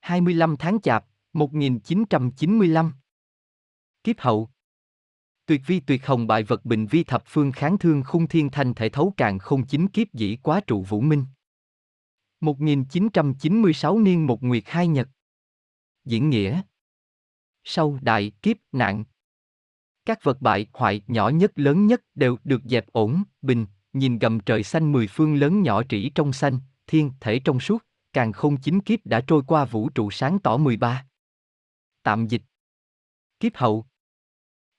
[0.00, 2.92] 25 tháng Chạp, 1995
[4.04, 4.50] Kiếp hậu
[5.46, 8.74] Tuyệt vi tuyệt hồng bại vật bình vi thập phương kháng thương khung thiên thanh
[8.74, 11.24] thể thấu càng không chính kiếp dĩ quá trụ vũ minh.
[12.40, 15.08] 1996 niên một nguyệt hai nhật.
[16.04, 16.62] Diễn nghĩa.
[17.64, 19.04] Sau đại kiếp nạn.
[20.04, 24.40] Các vật bại hoại nhỏ nhất lớn nhất đều được dẹp ổn, bình, nhìn gầm
[24.40, 28.56] trời xanh mười phương lớn nhỏ trĩ trong xanh, thiên thể trong suốt, càng không
[28.56, 31.06] chính kiếp đã trôi qua vũ trụ sáng tỏ 13.
[32.02, 32.42] Tạm dịch.
[33.40, 33.86] Kiếp hậu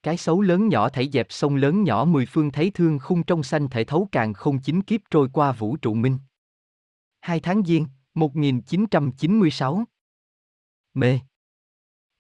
[0.05, 3.43] cái xấu lớn nhỏ thảy dẹp sông lớn nhỏ mười phương thấy thương khung trong
[3.43, 6.17] xanh thể thấu càng không chính kiếp trôi qua vũ trụ minh.
[7.21, 9.83] Hai tháng Giêng, 1996
[10.93, 11.19] Mê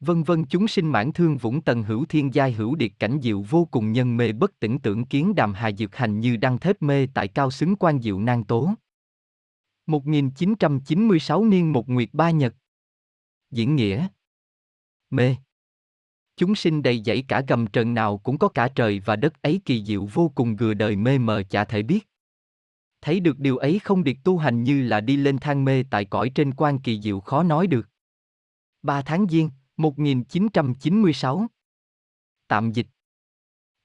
[0.05, 3.41] Vân vân chúng sinh mãn thương vũng tần hữu thiên giai hữu điệt cảnh diệu
[3.41, 6.81] vô cùng nhân mê bất tỉnh tưởng kiến đàm hà dược hành như đăng thép
[6.81, 8.73] mê tại cao xứng quan diệu nan tố.
[9.85, 12.55] 1996 niên một nguyệt ba nhật
[13.51, 14.07] Diễn nghĩa
[15.09, 15.35] Mê
[16.37, 19.61] Chúng sinh đầy dẫy cả gầm trần nào cũng có cả trời và đất ấy
[19.65, 22.07] kỳ diệu vô cùng gừa đời mê mờ chả thể biết.
[23.01, 26.05] Thấy được điều ấy không điệt tu hành như là đi lên thang mê tại
[26.05, 27.89] cõi trên quan kỳ diệu khó nói được.
[28.81, 31.47] ba tháng Giêng, 1996
[32.47, 32.87] Tạm dịch.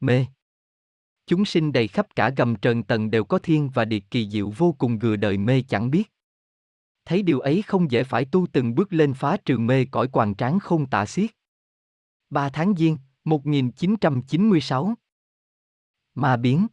[0.00, 0.26] Mê
[1.26, 4.53] Chúng sinh đầy khắp cả gầm trần tầng đều có thiên và điệt kỳ diệu
[4.57, 6.12] vô cùng gừa đời mê chẳng biết.
[7.05, 10.35] Thấy điều ấy không dễ phải tu từng bước lên phá trường mê cõi quàng
[10.35, 11.31] tráng không tả xiết.
[12.31, 14.94] 3 tháng Giêng, 1996
[16.14, 16.66] Ma biến.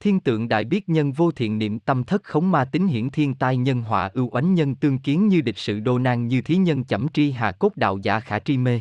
[0.00, 3.34] Thiên tượng đại biết nhân vô thiện niệm tâm thất khống ma tính hiển thiên
[3.34, 6.56] tai nhân họa ưu oánh nhân tương kiến như địch sự đô nan như thí
[6.56, 8.80] nhân chẩm tri hà cốt đạo giả khả tri mê.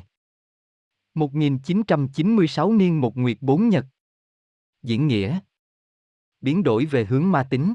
[1.14, 3.86] 1996 niên một nguyệt bốn nhật.
[4.84, 5.40] Diễn nghĩa
[6.42, 7.74] Biến đổi về hướng ma tính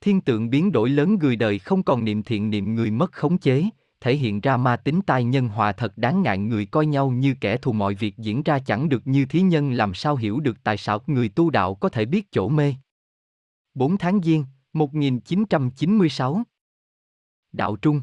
[0.00, 3.38] Thiên tượng biến đổi lớn người đời không còn niệm thiện niệm người mất khống
[3.38, 3.64] chế,
[4.00, 7.34] thể hiện ra ma tính tai nhân hòa thật đáng ngại người coi nhau như
[7.40, 10.56] kẻ thù mọi việc diễn ra chẳng được như thí nhân làm sao hiểu được
[10.62, 12.74] tại sao người tu đạo có thể biết chỗ mê.
[13.74, 16.42] 4 tháng Giêng, 1996
[17.52, 18.02] Đạo Trung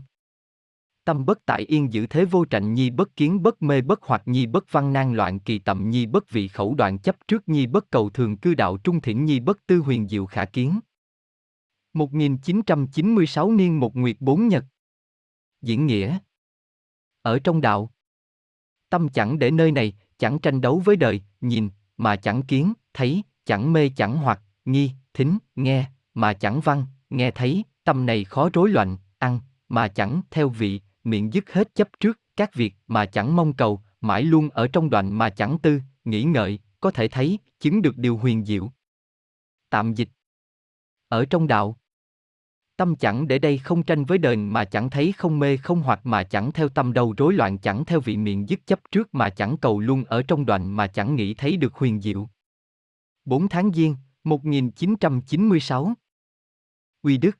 [1.05, 4.21] Tâm bất tại yên giữ thế vô trạnh nhi bất kiến bất mê bất hoặc
[4.25, 7.67] nhi bất văn nan loạn kỳ tậm nhi bất vị khẩu đoạn chấp trước nhi
[7.67, 10.79] bất cầu thường cư đạo trung thỉnh nhi bất tư huyền diệu khả kiến.
[11.93, 14.65] 1996 niên một nguyệt bốn nhật
[15.61, 16.17] Diễn nghĩa
[17.21, 17.91] Ở trong đạo
[18.89, 23.23] Tâm chẳng để nơi này, chẳng tranh đấu với đời, nhìn, mà chẳng kiến, thấy,
[23.45, 28.49] chẳng mê chẳng hoặc, nghi, thính, nghe, mà chẳng văn, nghe thấy, tâm này khó
[28.53, 29.39] rối loạn, ăn,
[29.69, 33.81] mà chẳng theo vị, miệng dứt hết chấp trước, các việc mà chẳng mong cầu,
[34.01, 37.97] mãi luôn ở trong đoạn mà chẳng tư, nghĩ ngợi, có thể thấy, chứng được
[37.97, 38.71] điều huyền diệu.
[39.69, 40.09] Tạm dịch
[41.07, 41.77] Ở trong đạo
[42.77, 46.05] Tâm chẳng để đây không tranh với đời mà chẳng thấy không mê không hoặc
[46.05, 49.29] mà chẳng theo tâm đầu rối loạn chẳng theo vị miệng dứt chấp trước mà
[49.29, 52.29] chẳng cầu luôn ở trong đoạn mà chẳng nghĩ thấy được huyền diệu.
[53.25, 55.93] 4 tháng Giêng, 1996
[57.01, 57.37] Uy Đức.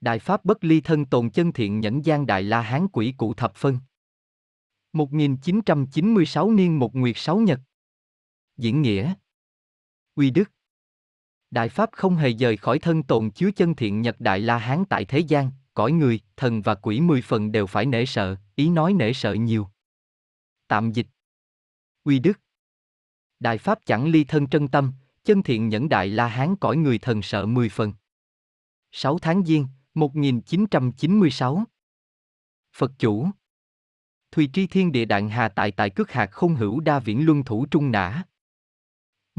[0.00, 3.34] Đại Pháp bất ly thân tồn chân thiện nhẫn gian Đại La Hán quỷ cụ
[3.34, 3.78] thập phân.
[4.92, 7.60] 1996 niên một nguyệt sáu nhật.
[8.56, 9.14] Diễn nghĩa.
[10.14, 10.50] Uy Đức.
[11.50, 14.84] Đại Pháp không hề rời khỏi thân tồn chứa chân thiện nhật Đại La Hán
[14.84, 18.68] tại thế gian, cõi người, thần và quỷ mười phần đều phải nể sợ, ý
[18.68, 19.68] nói nể sợ nhiều.
[20.68, 21.06] Tạm dịch
[22.04, 22.40] Uy Đức
[23.40, 24.92] Đại Pháp chẳng ly thân trân tâm,
[25.24, 27.92] chân thiện nhẫn Đại La Hán cõi người thần sợ mười phần.
[28.92, 31.64] 6 tháng Giêng, 1996
[32.72, 33.28] Phật chủ
[34.32, 37.44] Thùy tri thiên địa đạn hà tại tại cước hạt không hữu đa viễn luân
[37.44, 38.24] thủ trung nã.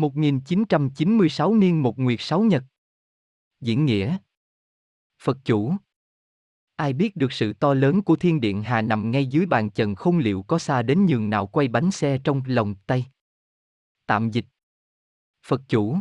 [0.01, 2.63] 1996 niên một nguyệt sáu nhật.
[3.59, 4.17] Diễn nghĩa
[5.21, 5.73] Phật chủ
[6.75, 9.95] Ai biết được sự to lớn của thiên điện hà nằm ngay dưới bàn trần
[9.95, 13.05] không liệu có xa đến nhường nào quay bánh xe trong lòng tay.
[14.05, 14.45] Tạm dịch
[15.45, 15.97] Phật chủ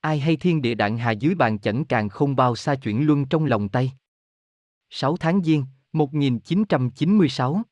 [0.00, 3.28] Ai hay thiên địa đạn hà dưới bàn chẩn càng không bao xa chuyển luân
[3.28, 3.92] trong lòng tay.
[4.90, 7.62] 6 tháng Giêng, 1996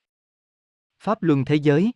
[1.01, 1.93] Pháp luân thế giới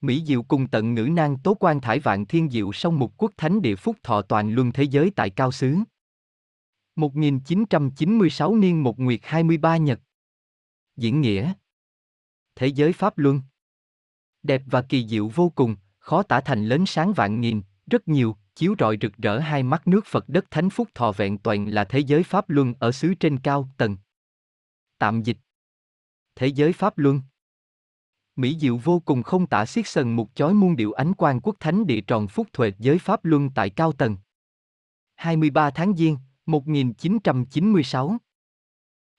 [0.00, 3.32] Mỹ Diệu cùng tận ngữ nang tố quan thải vạn thiên diệu song mục quốc
[3.36, 5.76] thánh địa phúc thọ toàn luân thế giới tại cao xứ.
[6.96, 10.00] 1996 niên một nguyệt 23 nhật.
[10.96, 11.52] Diễn nghĩa.
[12.54, 13.40] Thế giới Pháp Luân.
[14.42, 18.36] Đẹp và kỳ diệu vô cùng, khó tả thành lớn sáng vạn nghìn, rất nhiều,
[18.54, 21.84] chiếu rọi rực rỡ hai mắt nước Phật đất thánh phúc thọ vẹn toàn là
[21.84, 23.96] thế giới Pháp Luân ở xứ trên cao tầng.
[24.98, 25.38] Tạm dịch.
[26.34, 27.20] Thế giới Pháp Luân.
[28.38, 31.56] Mỹ diệu vô cùng không tả xiết sần một chói muôn điệu ánh quang quốc
[31.60, 34.16] thánh địa tròn phúc thuệt giới Pháp Luân tại cao tầng.
[35.14, 38.16] 23 tháng Giêng, 1996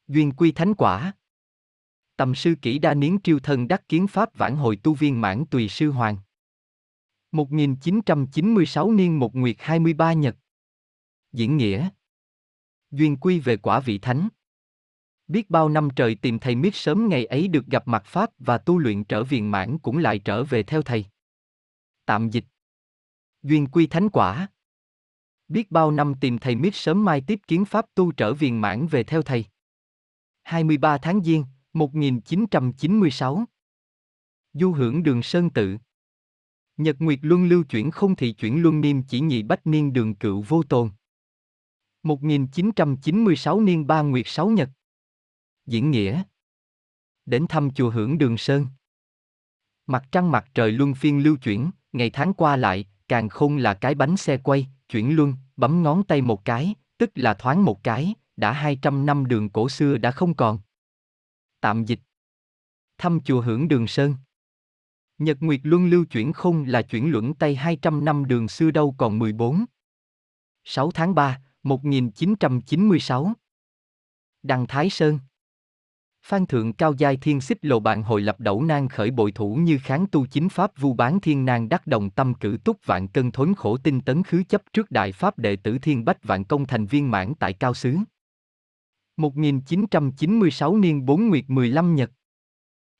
[0.07, 1.13] Duyên quy thánh quả.
[2.17, 5.45] Tầm sư kỹ đa niến triêu thân đắc kiến Pháp vãn hồi tu viên mãn
[5.45, 6.17] tùy sư hoàng.
[7.31, 10.35] 1996 niên một nguyệt 23 nhật.
[11.31, 11.89] Diễn nghĩa.
[12.91, 14.29] Duyên quy về quả vị thánh.
[15.29, 18.57] Biết bao năm trời tìm thầy miết sớm ngày ấy được gặp mặt Pháp và
[18.57, 21.05] tu luyện trở viên mãn cũng lại trở về theo thầy.
[22.05, 22.45] Tạm dịch
[23.43, 24.47] Duyên quy thánh quả
[25.47, 28.87] Biết bao năm tìm thầy miết sớm mai tiếp kiến Pháp tu trở viên mãn
[28.87, 29.45] về theo thầy.
[30.43, 33.45] 23 tháng Giêng, 1996
[34.53, 35.77] Du hưởng đường Sơn Tự
[36.77, 40.15] Nhật Nguyệt Luân lưu chuyển không thị chuyển luân niêm chỉ nhị bách niên đường
[40.15, 40.89] cựu vô tồn.
[42.03, 44.69] 1996 niên ba Nguyệt sáu Nhật
[45.69, 46.23] Diễn nghĩa.
[47.25, 48.67] Đến thăm chùa hưởng đường Sơn.
[49.87, 53.73] Mặt trăng mặt trời luân phiên lưu chuyển, ngày tháng qua lại, càng không là
[53.73, 57.83] cái bánh xe quay, chuyển luân, bấm ngón tay một cái, tức là thoáng một
[57.83, 60.59] cái, đã 200 năm đường cổ xưa đã không còn.
[61.61, 61.99] Tạm dịch.
[62.97, 64.15] Thăm chùa hưởng đường Sơn.
[65.17, 68.95] Nhật Nguyệt Luân lưu chuyển không là chuyển luẩn tay 200 năm đường xưa đâu
[68.97, 69.65] còn 14.
[70.63, 73.33] 6 tháng 3, 1996
[74.43, 75.19] Đăng Thái Sơn.
[76.29, 79.55] Phan thượng cao giai thiên xích lộ bạn hội lập đẩu nan khởi bội thủ
[79.55, 83.07] như kháng tu chính pháp vu bán thiên nan đắc đồng tâm cử túc vạn
[83.07, 86.43] cân thốn khổ tinh tấn khứ chấp trước đại pháp đệ tử thiên bách vạn
[86.43, 87.97] công thành viên mãn tại cao xứ.
[89.17, 92.11] 1996 niên 4 nguyệt 15 nhật.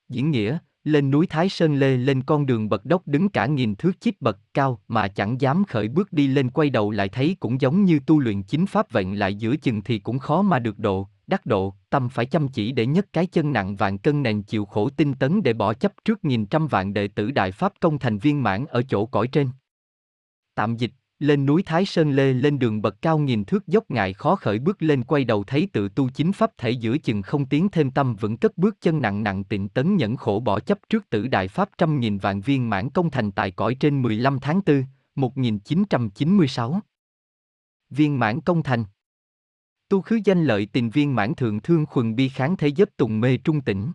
[0.08, 3.74] Diễn nghĩa, lên núi Thái Sơn Lê lên con đường bậc đốc đứng cả nghìn
[3.74, 7.36] thước chít bậc cao mà chẳng dám khởi bước đi lên quay đầu lại thấy
[7.40, 10.58] cũng giống như tu luyện chính pháp vậy lại giữa chừng thì cũng khó mà
[10.58, 14.22] được độ, đắc độ, tâm phải chăm chỉ để nhất cái chân nặng vạn cân
[14.22, 17.52] nền chịu khổ tinh tấn để bỏ chấp trước nghìn trăm vạn đệ tử đại
[17.52, 19.48] pháp công thành viên mãn ở chỗ cõi trên.
[20.54, 24.12] Tạm dịch, lên núi Thái Sơn Lê lên đường bậc cao nghìn thước dốc ngại
[24.12, 27.46] khó khởi bước lên quay đầu thấy tự tu chính pháp thể giữa chừng không
[27.46, 30.78] tiến thêm tâm vững cất bước chân nặng nặng tịnh tấn nhẫn khổ bỏ chấp
[30.88, 34.38] trước tử đại pháp trăm nghìn vạn viên mãn công thành tại cõi trên 15
[34.40, 36.80] tháng 4, 1996.
[37.90, 38.84] Viên mãn công thành
[39.90, 43.20] Tu khứ danh lợi tình viên mãn thượng thương khuần bi kháng thế giấc tùng
[43.20, 43.92] mê trung tỉnh.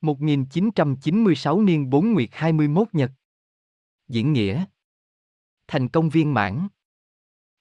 [0.00, 3.10] 1996 niên 4 nguyệt 21 nhật.
[4.08, 4.64] Diễn nghĩa
[5.68, 6.68] Thành công viên mãn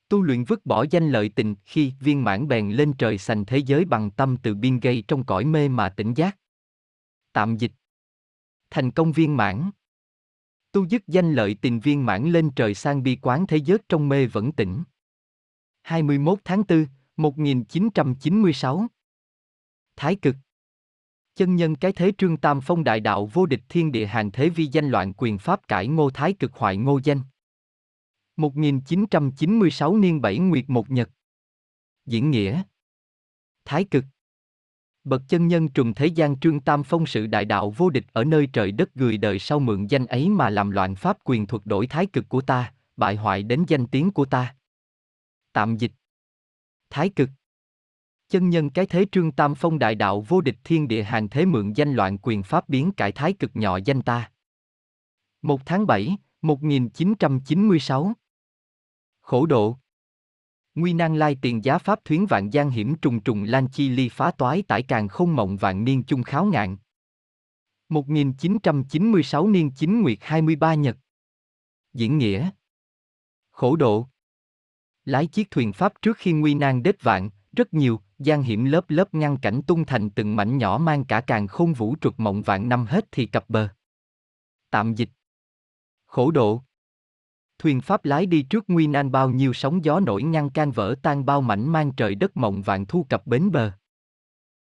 [0.10, 3.58] Tu luyện vứt bỏ danh lợi tình khi viên mãn bèn lên trời sành thế
[3.58, 6.38] giới bằng tâm từ biên gây trong cõi mê mà tỉnh giác.
[7.34, 7.72] Tạm dịch
[8.70, 9.70] Thành công viên mãn
[10.72, 14.10] Tu dứt danh lợi tình viên mãn lên trời sang bi quán thế giới trong
[14.10, 14.84] mê vẫn tỉnh.
[15.82, 16.86] 21 tháng 4,
[17.18, 18.88] 1996
[19.96, 20.36] Thái cực.
[21.36, 24.50] Chân nhân cái thế trương tam phong đại đạo vô địch thiên địa hàng thế
[24.50, 27.22] vi danh loạn quyền pháp cải ngô thái cực hoại ngô danh.
[28.36, 31.10] 1996 niên bảy nguyệt một nhật.
[32.06, 32.64] Diễn nghĩa.
[33.66, 34.06] Thái cực.
[35.04, 38.24] Bậc chân nhân trùng thế gian trương tam phong sự đại đạo vô địch ở
[38.24, 41.66] nơi trời đất gửi đời sau mượn danh ấy mà làm loạn pháp quyền thuật
[41.66, 44.56] đổi thái cực của ta, bại hoại đến danh tiếng của ta.
[45.54, 45.92] Tạm dịch.
[46.90, 47.30] Thái cực
[48.30, 51.46] Chân nhân cái thế trương tam phong đại đạo vô địch thiên địa hàng thế
[51.46, 54.32] mượn danh loạn quyền pháp biến cải thái cực nhỏ danh ta.
[55.42, 58.14] 1 tháng 7, 1996
[59.22, 59.78] Khổ độ
[60.76, 64.10] Nguy nan lai tiền giá pháp thuyến vạn gian hiểm trùng trùng lan chi ly
[64.10, 66.78] phá toái tải càng không mộng vạn niên chung kháo ngạn.
[67.90, 70.98] 1996 niên 9 nguyệt 23 nhật.
[71.94, 72.50] Diễn nghĩa
[73.52, 74.08] Khổ độ
[75.06, 78.90] Lái chiếc thuyền pháp trước khi nguy nan đết vạn, rất nhiều, gian hiểm lớp
[78.90, 82.42] lớp ngăn cảnh tung thành từng mảnh nhỏ mang cả càng khôn vũ trục mộng
[82.42, 83.70] vạn năm hết thì cập bờ.
[84.70, 85.10] Tạm dịch.
[86.06, 86.62] Khổ độ.
[87.60, 90.96] Thuyền pháp lái đi trước nguy nan bao nhiêu sóng gió nổi ngăn can vỡ
[91.04, 93.72] tan bao mảnh mang trời đất mộng vạn thu cập bến bờ.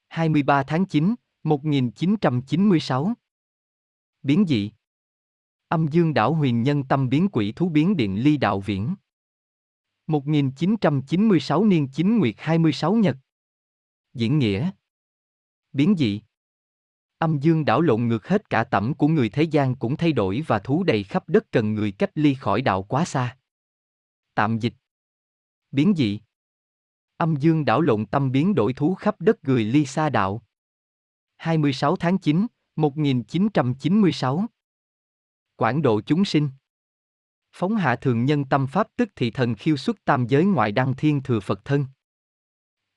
[0.08, 3.14] 23 tháng 9, 1996
[4.24, 4.72] Biến dị.
[5.68, 8.96] Âm dương đảo huyền nhân tâm biến quỷ thú biến điện ly đạo viễn.
[10.08, 13.18] 1996 niên 9 nguyệt 26 nhật.
[14.14, 14.72] Diễn nghĩa.
[15.74, 16.22] Biến dị.
[17.18, 20.44] Âm dương đảo lộn ngược hết cả tẩm của người thế gian cũng thay đổi
[20.48, 23.38] và thú đầy khắp đất cần người cách ly khỏi đạo quá xa.
[24.36, 24.74] Tạm dịch.
[25.72, 26.20] Biến dị.
[27.18, 30.44] Âm dương đảo lộn tâm biến đổi thú khắp đất người ly xa đạo.
[31.38, 34.46] 26 tháng 9, 1996
[35.56, 36.50] Quảng độ chúng sinh.
[37.56, 40.96] Phóng hạ thường nhân tâm pháp tức thị thần khiêu xuất tam giới ngoại đăng
[40.96, 41.86] thiên thừa Phật thân.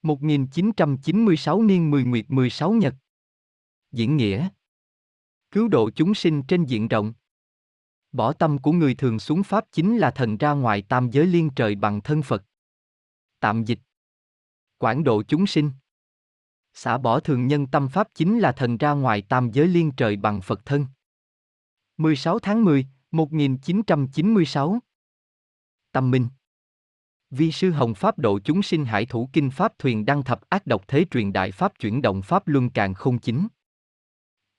[0.03, 2.95] 1996 niên 10 nguyệt 16 nhật.
[3.93, 4.49] Diễn nghĩa.
[5.51, 7.13] Cứu độ chúng sinh trên diện rộng.
[8.13, 11.51] Bỏ tâm của người thường xuống pháp chính là thần ra ngoài tam giới liên
[11.57, 12.45] trời bằng thân phật.
[13.41, 13.79] Tạm dịch.
[14.79, 15.71] Quản độ chúng sinh.
[16.73, 20.17] Xả bỏ thường nhân tâm pháp chính là thần ra ngoài tam giới liên trời
[20.17, 20.87] bằng Phật thân.
[21.97, 24.79] 16 tháng 10, 1996
[25.93, 26.29] Tâm Minh
[27.31, 30.67] Vi sư Hồng Pháp độ chúng sinh hải thủ kinh Pháp thuyền đăng thập ác
[30.67, 33.49] độc thế truyền đại Pháp chuyển động Pháp luân càng không chính.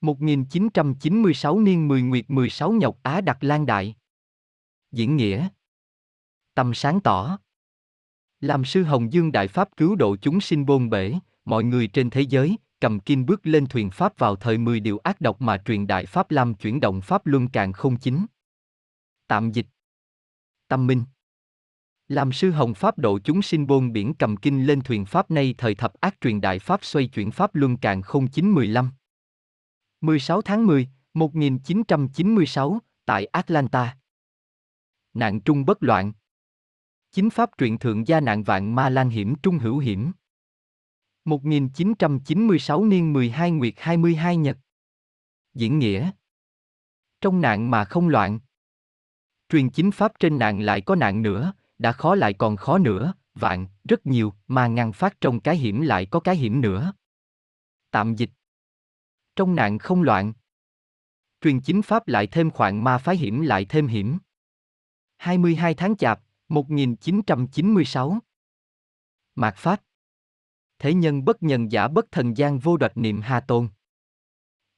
[0.01, 3.95] 1996 niên 10 nguyệt 16 nhọc Á Đặc Lan Đại.
[4.91, 5.47] Diễn nghĩa.
[6.53, 7.39] Tâm sáng tỏ.
[8.39, 11.13] Làm sư Hồng Dương Đại Pháp cứu độ chúng sinh bôn bể,
[11.45, 14.97] mọi người trên thế giới, cầm kim bước lên thuyền Pháp vào thời 10 điều
[14.97, 18.25] ác độc mà truyền Đại Pháp Lam chuyển động Pháp luân càng không chính.
[19.27, 19.65] Tạm dịch.
[20.67, 21.03] Tâm Minh.
[22.07, 25.55] Làm sư Hồng Pháp độ chúng sinh bôn biển cầm kinh lên thuyền Pháp nay
[25.57, 28.91] thời thập ác truyền Đại Pháp xoay chuyển Pháp luân càng 0915.
[30.01, 33.97] 16 tháng 10, 1996, tại Atlanta.
[35.13, 36.13] Nạn trung bất loạn.
[37.11, 40.11] Chính pháp truyện thượng gia nạn vạn ma lan hiểm trung hữu hiểm.
[41.25, 44.57] 1996 niên 12 nguyệt 22 nhật.
[45.53, 46.11] Diễn nghĩa.
[47.21, 48.39] Trong nạn mà không loạn.
[49.49, 53.13] Truyền chính pháp trên nạn lại có nạn nữa, đã khó lại còn khó nữa,
[53.33, 56.93] vạn, rất nhiều, mà ngăn phát trong cái hiểm lại có cái hiểm nữa.
[57.91, 58.29] Tạm dịch
[59.35, 60.33] trong nạn không loạn.
[61.41, 64.17] Truyền chính pháp lại thêm khoảng ma phái hiểm lại thêm hiểm.
[65.17, 68.19] 22 tháng Chạp, 1996
[69.35, 69.81] Mạt Pháp
[70.79, 73.69] Thế nhân bất nhân giả bất thần gian vô đoạt niệm Hà Tôn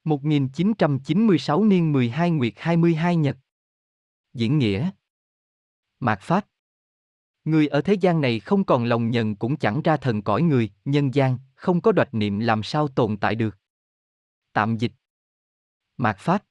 [0.03, 3.37] 1996 niên 12 nguyệt 22 nhật
[4.33, 4.91] Diễn nghĩa
[5.99, 6.47] Mạt Pháp
[7.45, 10.71] Người ở thế gian này không còn lòng nhận cũng chẳng ra thần cõi người,
[10.85, 13.57] nhân gian, không có đoạt niệm làm sao tồn tại được.
[14.53, 14.91] Tạm dịch.
[15.97, 16.43] Mạt Pháp.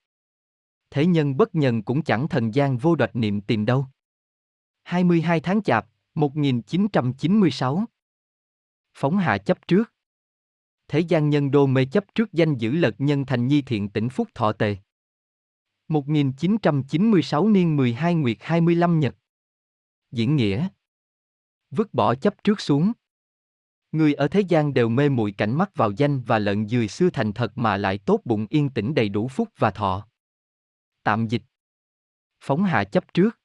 [0.91, 3.87] Thế nhân bất nhân cũng chẳng thần gian vô đoạt niệm tìm đâu.
[4.83, 7.85] 22 tháng Chạp, 1996
[8.95, 9.93] Phóng hạ chấp trước
[10.89, 14.09] Thế gian nhân đô mê chấp trước danh giữ lật nhân thành nhi thiện tỉnh
[14.09, 14.77] Phúc Thọ Tề
[15.89, 19.17] 1996 niên 12 nguyệt 25 nhật
[20.11, 20.69] Diễn nghĩa
[21.71, 22.93] Vứt bỏ chấp trước xuống
[23.93, 27.11] Người ở thế gian đều mê muội cảnh mắt vào danh và lợn dười xưa
[27.11, 30.07] thành thật mà lại tốt bụng yên tĩnh đầy đủ phúc và thọ.
[31.03, 31.43] Tạm dịch.
[32.41, 33.41] Phóng hạ chấp trước.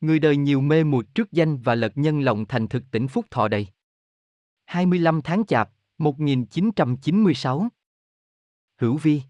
[0.00, 3.26] Người đời nhiều mê muội trước danh và lật nhân lòng thành thực tỉnh phúc
[3.30, 3.66] thọ đầy.
[4.64, 7.68] 25 tháng Chạp, 1996
[8.76, 9.22] Hữu Vi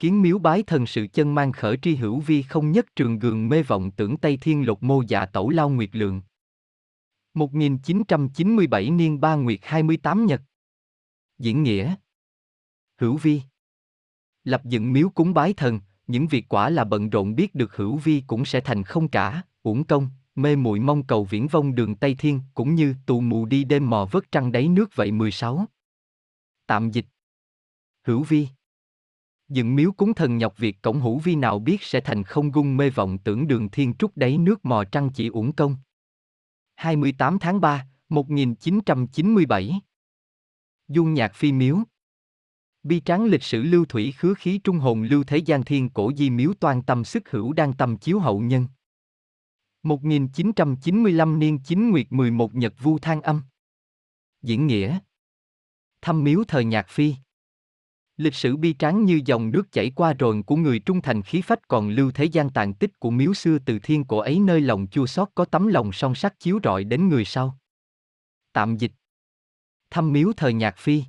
[0.00, 3.48] Kiến miếu bái thần sự chân mang khởi tri hữu vi không nhất trường gường
[3.48, 6.22] mê vọng tưởng Tây Thiên lục mô dạ tẩu lao nguyệt lượng.
[7.34, 10.42] 1997 niên ba nguyệt 28 nhật.
[11.38, 11.94] Diễn nghĩa
[13.00, 13.42] Hữu vi
[14.44, 17.96] Lập dựng miếu cúng bái thần, những việc quả là bận rộn biết được hữu
[17.96, 21.96] vi cũng sẽ thành không cả, uổng công, mê muội mong cầu viễn vông đường
[21.96, 25.64] Tây Thiên cũng như tù mù đi đêm mò vớt trăng đáy nước vậy 16.
[26.66, 27.06] Tạm dịch
[28.06, 28.48] Hữu vi
[29.50, 32.76] Dựng miếu cúng thần nhọc việc cổng hữu vi nào biết sẽ thành không gung
[32.76, 35.76] mê vọng tưởng đường thiên trúc đáy nước mò trăng chỉ uổng công.
[36.76, 39.80] 28 tháng 3, 1997
[40.88, 41.78] Dung nhạc phi miếu
[42.82, 46.12] Bi tráng lịch sử lưu thủy khứ khí trung hồn lưu thế gian thiên cổ
[46.16, 48.66] di miếu toan tâm sức hữu đang tâm chiếu hậu nhân.
[49.82, 53.42] 1995 niên chín nguyệt 11 nhật vu thang âm.
[54.42, 54.98] Diễn nghĩa
[56.02, 57.14] Thăm miếu thời nhạc phi
[58.20, 61.42] Lịch sử bi tráng như dòng nước chảy qua rồn của người trung thành khí
[61.42, 64.60] phách còn lưu thế gian tàn tích của miếu xưa từ thiên cổ ấy nơi
[64.60, 67.58] lòng chua xót có tấm lòng song sắc chiếu rọi đến người sau.
[68.52, 68.92] Tạm dịch
[69.90, 71.02] Thăm miếu thời nhạc phi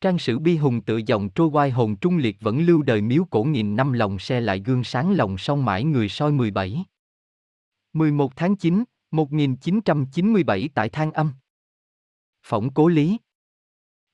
[0.00, 3.24] Trang sử bi hùng tự dòng trôi quai hồn trung liệt vẫn lưu đời miếu
[3.30, 6.84] cổ nghìn năm lòng xe lại gương sáng lòng song mãi người soi 17.
[7.92, 11.32] 11 tháng 9, 1997 tại Thang Âm.
[12.42, 13.18] Phỏng cố lý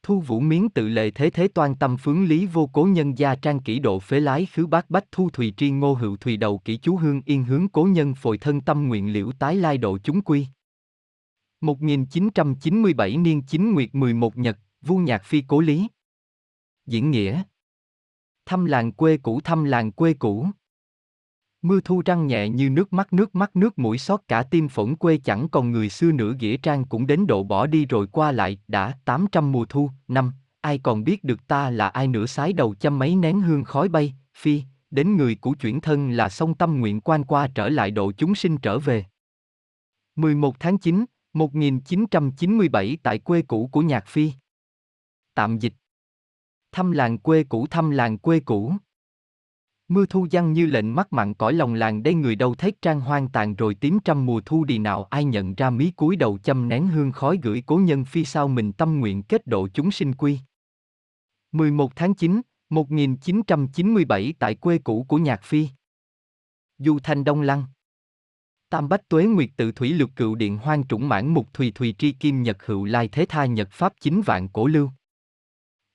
[0.05, 3.35] Thu vũ miến tự lệ thế thế toan tâm phướng lý vô cố nhân gia
[3.35, 6.59] trang kỹ độ phế lái khứ bác bách thu thùy tri ngô hữu thùy đầu
[6.59, 9.99] kỹ chú hương yên hướng cố nhân phồi thân tâm nguyện liễu tái lai độ
[9.99, 10.47] chúng quy.
[11.61, 15.89] 1997 niên chín nguyệt 11 nhật, vu nhạc phi cố lý.
[16.87, 17.43] Diễn nghĩa
[18.47, 20.47] Thăm làng quê cũ thăm làng quê cũ.
[21.65, 24.97] Mưa thu răng nhẹ như nước mắt nước mắt nước mũi xót cả tim phổn
[24.97, 28.33] quê chẳng còn người xưa nữa nghĩa trang cũng đến độ bỏ đi rồi qua
[28.33, 32.53] lại, đã 800 mùa thu, năm, ai còn biết được ta là ai nữa sái
[32.53, 36.55] đầu chăm mấy nén hương khói bay, phi, đến người của chuyển thân là song
[36.55, 39.05] tâm nguyện quan qua trở lại độ chúng sinh trở về.
[40.17, 44.33] 11 tháng 9, 1997 tại quê cũ của Nhạc Phi.
[45.35, 45.75] Tạm dịch.
[46.73, 48.73] Thăm làng quê cũ thăm làng quê cũ.
[49.89, 53.01] Mưa thu giăng như lệnh mắt mặn cõi lòng làng đây người đâu thấy trang
[53.01, 56.39] hoang tàn rồi tím trăm mùa thu đi nào ai nhận ra mí cúi đầu
[56.39, 59.91] châm nén hương khói gửi cố nhân phi sao mình tâm nguyện kết độ chúng
[59.91, 60.39] sinh quy.
[61.53, 65.69] 11 tháng 9, 1997 tại quê cũ của Nhạc Phi.
[66.79, 67.65] Du Thanh Đông Lăng
[68.71, 71.95] Tam Bách Tuế Nguyệt tự thủy lục cựu điện hoang trũng mãn mục thùy thùy
[71.99, 74.91] tri kim nhật hữu lai thế tha nhật pháp chính vạn cổ lưu.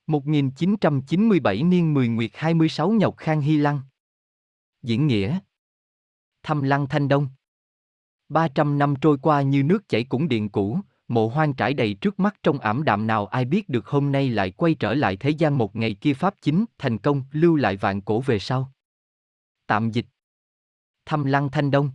[0.10, 3.82] 1997 niên 10 nguyệt 26 nhọc khang hy lăng.
[4.82, 5.40] Diễn nghĩa
[6.44, 7.28] Thăm lăng thanh đông
[8.30, 12.20] 300 năm trôi qua như nước chảy cũng điện cũ, mộ hoang trải đầy trước
[12.20, 15.30] mắt trong ảm đạm nào ai biết được hôm nay lại quay trở lại thế
[15.30, 18.72] gian một ngày kia pháp chính, thành công, lưu lại vạn cổ về sau.
[19.68, 20.06] Tạm dịch
[21.06, 21.92] Thăm lăng thanh đông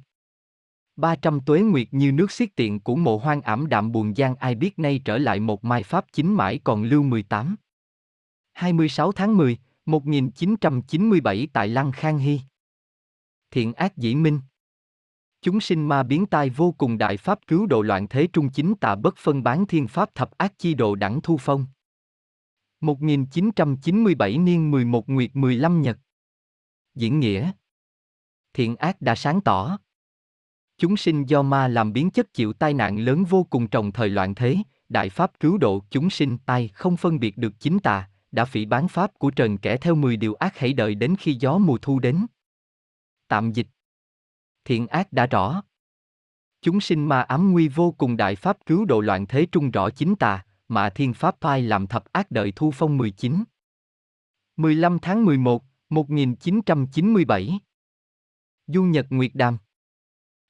[0.97, 4.55] 300 tuế nguyệt như nước xiết tiện của mộ hoang ảm đạm buồn gian ai
[4.55, 7.57] biết nay trở lại một mai pháp chính mãi còn lưu 18.
[8.55, 12.41] 26 tháng 10, 1997 tại Lăng Khang Hy.
[13.51, 14.41] Thiện ác dĩ minh.
[15.43, 18.75] Chúng sinh ma biến tai vô cùng đại pháp cứu độ loạn thế trung chính
[18.75, 21.67] tà bất phân bán thiên pháp thập ác chi độ đẳng thu phong.
[22.81, 25.99] 1997 niên 11 nguyệt 15 nhật.
[26.95, 27.53] Diễn nghĩa.
[28.53, 29.79] Thiện ác đã sáng tỏ.
[30.79, 34.09] Chúng sinh do ma làm biến chất chịu tai nạn lớn vô cùng trong thời
[34.09, 34.57] loạn thế,
[34.89, 38.65] đại pháp cứu độ chúng sinh tai không phân biệt được chính tà, đã phỉ
[38.65, 41.79] bán pháp của trần kẻ theo 10 điều ác hãy đợi đến khi gió mùa
[41.83, 42.27] thu đến.
[43.29, 43.67] Tạm dịch
[44.65, 45.63] Thiện ác đã rõ.
[46.63, 49.91] Chúng sinh ma ám nguy vô cùng đại pháp cứu độ loạn thế trung rõ
[49.91, 53.45] chính tà, mà thiên pháp phai làm thập ác đợi thu phong 19.
[54.57, 57.61] 15 tháng 11, 1997
[58.67, 59.59] Du Nhật Nguyệt Đàm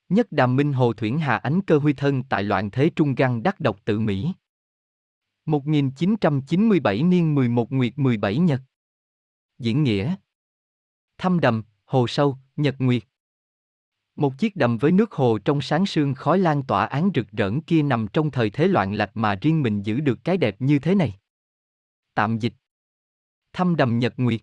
[0.09, 3.43] Nhất Đàm Minh Hồ Thuyển Hà Ánh Cơ Huy Thân tại loạn thế trung găng
[3.43, 4.33] đắc độc tự Mỹ.
[5.47, 8.61] 1997 niên 11 nguyệt 17 nhật.
[9.59, 10.15] Diễn nghĩa
[11.19, 13.03] Thăm đầm, hồ sâu, nhật nguyệt.
[14.17, 17.61] Một chiếc đầm với nước hồ trong sáng sương khói lan tỏa án rực rỡn
[17.61, 20.79] kia nằm trong thời thế loạn lạc mà riêng mình giữ được cái đẹp như
[20.79, 21.15] thế này.
[22.15, 22.55] Tạm dịch
[23.53, 24.41] Thăm đầm Nhật Nguyệt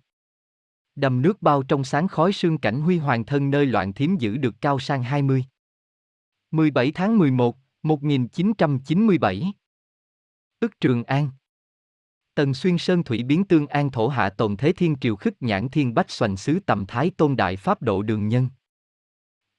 [0.95, 4.37] Đầm nước bao trong sáng khói sương cảnh huy hoàng thân nơi loạn thiếm giữ
[4.37, 5.45] được cao sang 20.
[6.51, 9.53] 17 tháng 11, 1997
[10.61, 11.29] Ức Trường An
[12.35, 15.69] Tần xuyên sơn thủy biến tương an thổ hạ tồn thế thiên triều khức nhãn
[15.69, 18.49] thiên bách xoành xứ tầm thái tôn đại pháp độ đường nhân.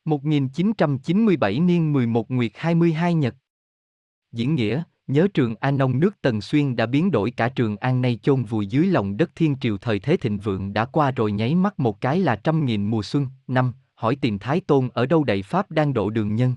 [0.05, 3.35] 1997 niên 11 nguyệt 22 nhật.
[4.33, 8.03] Diễn nghĩa, nhớ trường An Nông nước Tần Xuyên đã biến đổi cả trường An
[8.03, 11.33] nay chôn vùi dưới lòng đất thiên triều thời thế thịnh vượng đã qua rồi
[11.33, 15.07] nháy mắt một cái là trăm nghìn mùa xuân, năm, hỏi tìm Thái Tôn ở
[15.07, 16.55] đâu đại Pháp đang độ đường nhân.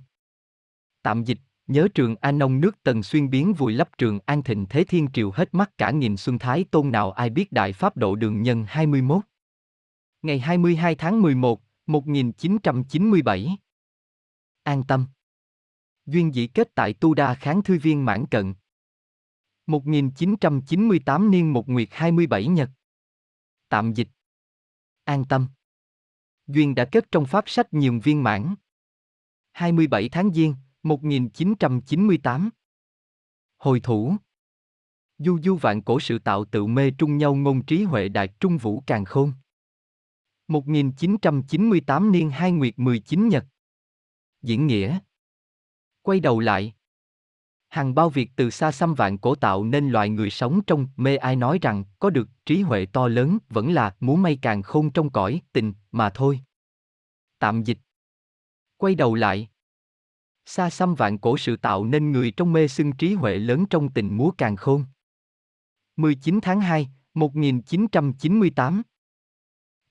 [1.03, 4.65] Tạm dịch, nhớ trường An Nông nước Tần Xuyên biến vùi lấp trường An thịnh
[4.69, 7.97] thế thiên triều hết mắt cả nghìn xuân Thái Tôn nào ai biết đại Pháp
[7.97, 9.23] độ đường nhân 21.
[10.21, 13.57] Ngày 22 tháng 11, 1997
[14.63, 15.07] An tâm.
[16.05, 18.53] Duyên dĩ kết tại Tu Đa Kháng Thư Viên Mãn Cận.
[19.65, 22.69] 1998 niên một nguyệt 27 nhật.
[23.69, 24.07] Tạm dịch.
[25.03, 25.47] An tâm.
[26.47, 28.55] Duyên đã kết trong pháp sách nhiều viên mãn.
[29.51, 30.55] 27 tháng Giêng.
[30.85, 32.49] 1998
[33.57, 34.15] Hồi thủ
[35.17, 38.57] Du du vạn cổ sự tạo tự mê trung nhau ngôn trí huệ đại trung
[38.57, 39.33] vũ càng khôn
[40.47, 43.45] 1998 niên hai nguyệt 19 nhật.
[44.41, 44.99] Diễn nghĩa.
[46.01, 46.73] Quay đầu lại.
[47.67, 51.17] Hàng bao việc từ xa xăm vạn cổ tạo nên loài người sống trong mê
[51.17, 54.91] ai nói rằng có được trí huệ to lớn vẫn là muốn may càng khôn
[54.91, 56.39] trong cõi, tình, mà thôi.
[57.39, 57.77] Tạm dịch.
[58.77, 59.49] Quay đầu lại.
[60.45, 63.89] Xa xăm vạn cổ sự tạo nên người trong mê xưng trí huệ lớn trong
[63.89, 64.85] tình múa càng khôn.
[65.97, 68.81] 19 tháng 2, 1998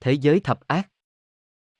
[0.00, 0.88] thế giới thập ác.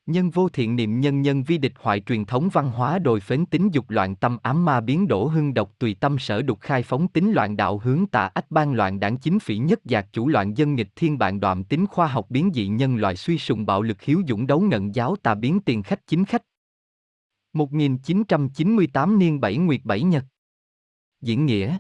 [0.07, 3.47] Nhân vô thiện niệm nhân nhân vi địch hoại truyền thống văn hóa đồi phến
[3.47, 6.83] tính dục loạn tâm ám ma biến đổ hưng độc tùy tâm sở đục khai
[6.83, 10.29] phóng tính loạn đạo hướng tà ách ban loạn đảng chính phỉ nhất giạc chủ
[10.29, 13.67] loạn dân nghịch thiên bạn đoạn tính khoa học biến dị nhân loại suy sùng
[13.67, 16.43] bạo lực hiếu dũng đấu ngận giáo tà biến tiền khách chính khách
[17.55, 20.25] 1998 niên 7 nguyệt 7 nhật.
[21.21, 21.79] Diễn nghĩa.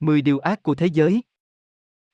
[0.00, 1.22] 10 điều ác của thế giới.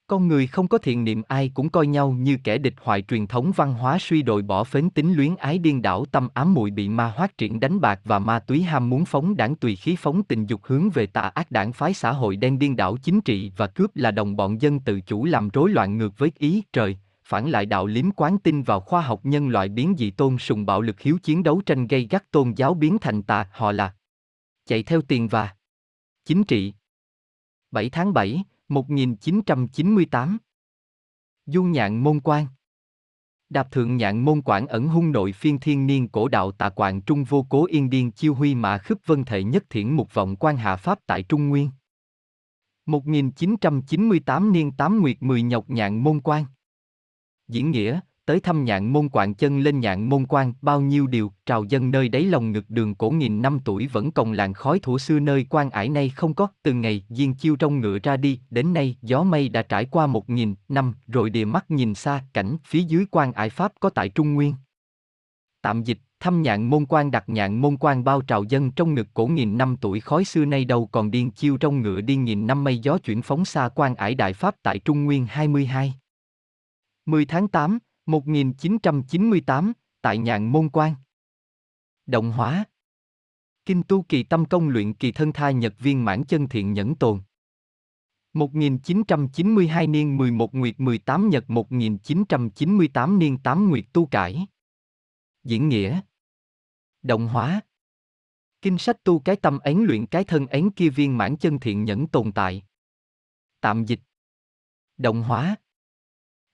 [0.07, 3.27] Con người không có thiện niệm ai cũng coi nhau như kẻ địch hoại truyền
[3.27, 6.71] thống văn hóa suy đồi bỏ phến tính luyến ái điên đảo tâm ám muội
[6.71, 9.97] bị ma hoát triển đánh bạc và ma túy ham muốn phóng đảng tùy khí
[9.99, 13.21] phóng tình dục hướng về tà ác đảng phái xã hội đen điên đảo chính
[13.21, 16.63] trị và cướp là đồng bọn dân tự chủ làm rối loạn ngược với ý
[16.73, 20.39] trời, phản lại đạo liếm quán tin vào khoa học nhân loại biến dị tôn
[20.39, 23.73] sùng bạo lực hiếu chiến đấu tranh gây gắt tôn giáo biến thành tà họ
[23.73, 23.95] là
[24.65, 25.57] chạy theo tiền và
[26.25, 26.75] chính trị.
[27.71, 30.39] 7 tháng 7, 1998
[31.47, 32.47] Du nhạn môn quan.
[33.49, 37.01] Đạp thượng nhạn môn quản ẩn hung nội phiên thiên niên cổ đạo tạ quạng
[37.01, 40.37] trung vô cố yên điên chiêu huy mã khức vân thể nhất thiển mục vọng
[40.37, 41.71] quan hạ pháp tại Trung Nguyên.
[42.87, 46.45] 1998 niên tám nguyệt mười nhọc nhạn môn quan.
[47.49, 51.33] Diễn nghĩa, tới thăm nhạn môn quạng chân lên nhạn môn quan, bao nhiêu điều,
[51.47, 54.79] trào dân nơi đáy lòng ngực đường cổ nghìn năm tuổi vẫn còn làng khói
[54.79, 58.17] thủ xưa nơi quan ải nay không có, từng ngày, diên chiêu trong ngựa ra
[58.17, 61.95] đi, đến nay, gió mây đã trải qua một nghìn năm, rồi địa mắt nhìn
[61.95, 64.55] xa, cảnh, phía dưới quan ải Pháp có tại Trung Nguyên.
[65.63, 69.07] Tạm dịch, thăm nhạn môn quan đặt nhạn môn quan bao trào dân trong ngực
[69.15, 72.47] cổ nghìn năm tuổi khói xưa nay đâu còn điên chiêu trong ngựa đi nghìn
[72.47, 75.95] năm mây gió chuyển phóng xa quan ải đại pháp tại Trung Nguyên 22.
[77.09, 80.95] 10 tháng 8, 1998, tại nhạn môn quan.
[82.07, 82.65] Động hóa.
[83.67, 86.95] Kinh tu kỳ tâm công luyện kỳ thân tha nhật viên mãn chân thiện nhẫn
[86.95, 87.21] tồn.
[88.33, 94.47] 1992 niên 11 nguyệt 18 nhật 1998 niên 8 nguyệt tu cải.
[95.45, 96.01] Diễn nghĩa.
[97.03, 97.61] Động hóa.
[98.63, 101.85] Kinh sách tu cái tâm ấy luyện cái thân ấy kia viên mãn chân thiện
[101.85, 102.63] nhẫn tồn tại.
[103.61, 104.01] Tạm dịch.
[104.97, 105.57] Động hóa.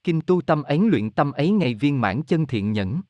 [0.05, 3.01] Kinh tu tâm ấy luyện tâm ấy ngày viên mãn chân thiện nhẫn.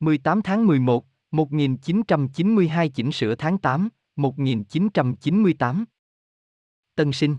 [0.00, 5.84] 18 tháng 11, 1992 chỉnh sửa tháng 8, 1998.
[6.94, 7.36] Tân sinh.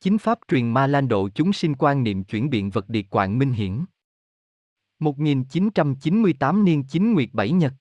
[0.00, 3.38] Chính pháp truyền ma lan độ chúng sinh quan niệm chuyển biện vật điệt quạng
[3.38, 3.84] minh hiển.
[4.98, 7.72] 1998 niên 9 nguyệt 7 nhật.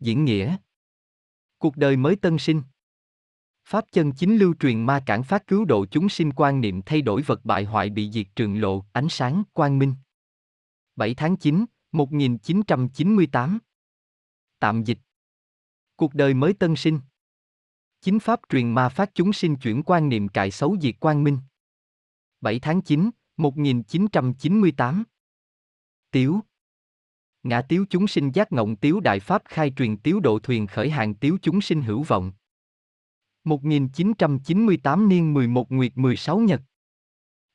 [0.00, 0.56] Diễn nghĩa.
[1.58, 2.62] Cuộc đời mới tân sinh.
[3.66, 7.02] Pháp chân chính lưu truyền ma cản phát cứu độ chúng sinh quan niệm thay
[7.02, 9.94] đổi vật bại hoại bị diệt trường lộ, ánh sáng, quang minh.
[10.96, 13.58] 7 tháng 9, 1998
[14.58, 14.98] Tạm dịch.
[15.96, 17.00] Cuộc đời mới tân sinh.
[18.00, 21.38] Chính pháp truyền ma phát chúng sinh chuyển quan niệm cải xấu diệt quang minh.
[22.40, 25.04] 7 tháng 9, 1998
[26.10, 26.40] Tiếu.
[27.42, 30.90] Ngã tiếu chúng sinh giác ngộng tiếu đại pháp khai truyền tiếu độ thuyền khởi
[30.90, 32.32] hàng tiếu chúng sinh hữu vọng.
[33.44, 36.60] 1998 niên 11 nguyệt 16 nhật.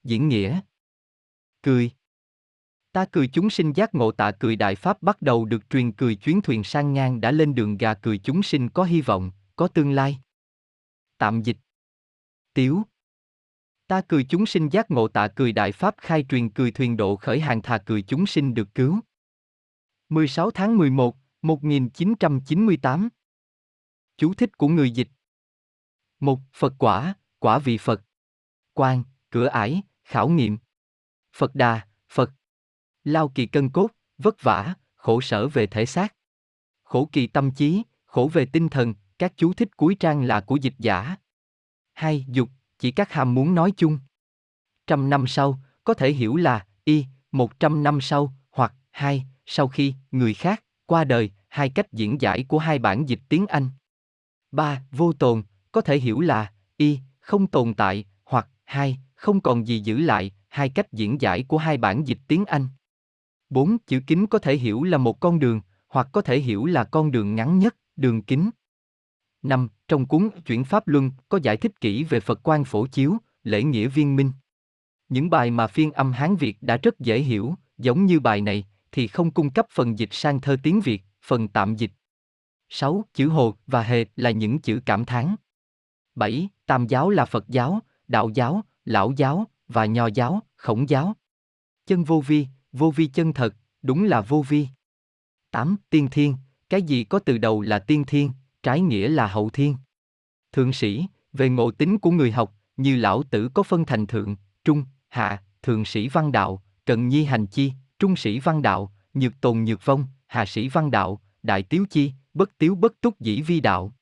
[0.03, 0.59] Diễn nghĩa.
[1.61, 1.91] Cười.
[2.91, 6.15] Ta cười chúng sinh giác ngộ tạ cười đại pháp bắt đầu được truyền cười
[6.15, 9.67] chuyến thuyền sang ngang đã lên đường gà cười chúng sinh có hy vọng, có
[9.67, 10.19] tương lai.
[11.17, 11.57] Tạm dịch.
[12.53, 12.83] Tiếu.
[13.87, 17.15] Ta cười chúng sinh giác ngộ tạ cười đại pháp khai truyền cười thuyền độ
[17.15, 18.99] khởi hàng thà cười chúng sinh được cứu.
[20.09, 23.09] 16 tháng 11, 1998
[24.17, 25.07] Chú thích của người dịch
[26.19, 28.01] một Phật quả, quả vị Phật.
[28.73, 30.57] Quan, cửa ải, khảo nghiệm.
[31.35, 32.31] Phật đà, Phật.
[33.03, 36.15] Lao kỳ cân cốt, vất vả, khổ sở về thể xác.
[36.83, 40.55] Khổ kỳ tâm trí, khổ về tinh thần, các chú thích cuối trang là của
[40.55, 41.15] dịch giả.
[41.93, 42.49] Hai, dục,
[42.79, 43.99] chỉ các ham muốn nói chung.
[44.87, 49.67] Trăm năm sau, có thể hiểu là, y, một trăm năm sau, hoặc, hai, sau
[49.67, 53.69] khi, người khác, qua đời, hai cách diễn giải của hai bản dịch tiếng Anh.
[54.51, 59.67] Ba, vô tồn, có thể hiểu là, y, không tồn tại, hoặc, hai, không còn
[59.67, 62.67] gì giữ lại, hai cách diễn giải của hai bản dịch tiếng anh
[63.49, 66.83] bốn, chữ kính có thể hiểu là một con đường, hoặc có thể hiểu là
[66.83, 68.49] con đường ngắn nhất, đường kính
[69.41, 73.17] năm, trong cuốn chuyển pháp luân có giải thích kỹ về phật quan phổ chiếu,
[73.43, 74.31] lễ nghĩa viên minh
[75.09, 78.67] những bài mà phiên âm hán việt đã rất dễ hiểu, giống như bài này,
[78.91, 81.91] thì không cung cấp phần dịch sang thơ tiếng việt, phần tạm dịch
[82.69, 83.05] 6.
[83.13, 85.35] Chữ hồ và hề là những chữ cảm thán.
[86.19, 86.49] 7.
[86.65, 91.13] Tam giáo là Phật giáo, Đạo giáo, Lão giáo, và Nho giáo, Khổng giáo.
[91.85, 94.67] Chân vô vi, vô vi chân thật, đúng là vô vi.
[95.51, 95.75] 8.
[95.89, 96.35] Tiên thiên,
[96.69, 98.31] cái gì có từ đầu là tiên thiên,
[98.63, 99.75] trái nghĩa là hậu thiên.
[100.51, 104.35] Thượng sĩ, về ngộ tính của người học, như lão tử có phân thành thượng,
[104.63, 109.41] trung, hạ, thượng sĩ văn đạo, cận nhi hành chi, trung sĩ văn đạo, nhược
[109.41, 113.41] tồn nhược vong, hạ sĩ văn đạo, đại tiếu chi, bất tiếu bất túc dĩ
[113.41, 113.93] vi đạo.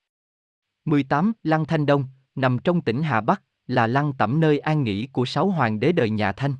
[0.84, 1.32] 18.
[1.42, 5.24] Lăng Thanh Đông, nằm trong tỉnh Hà Bắc, là lăng tẩm nơi an nghỉ của
[5.24, 6.55] sáu hoàng đế đời nhà Thanh.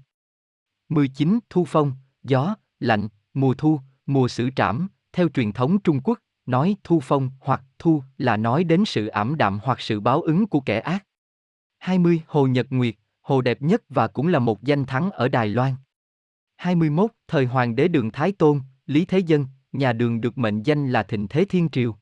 [0.89, 1.39] 19.
[1.51, 6.76] Thu Phong, gió, lạnh, mùa thu, mùa sử trảm, theo truyền thống Trung Quốc, nói
[6.84, 10.61] thu phong hoặc thu là nói đến sự ảm đạm hoặc sự báo ứng của
[10.61, 11.06] kẻ ác.
[11.87, 12.22] 20.
[12.26, 15.74] Hồ Nhật Nguyệt, hồ đẹp nhất và cũng là một danh thắng ở Đài Loan.
[16.57, 17.11] 21.
[17.28, 21.03] Thời Hoàng đế Đường Thái Tôn, Lý Thế Dân, nhà đường được mệnh danh là
[21.03, 21.97] Thịnh Thế Thiên Triều.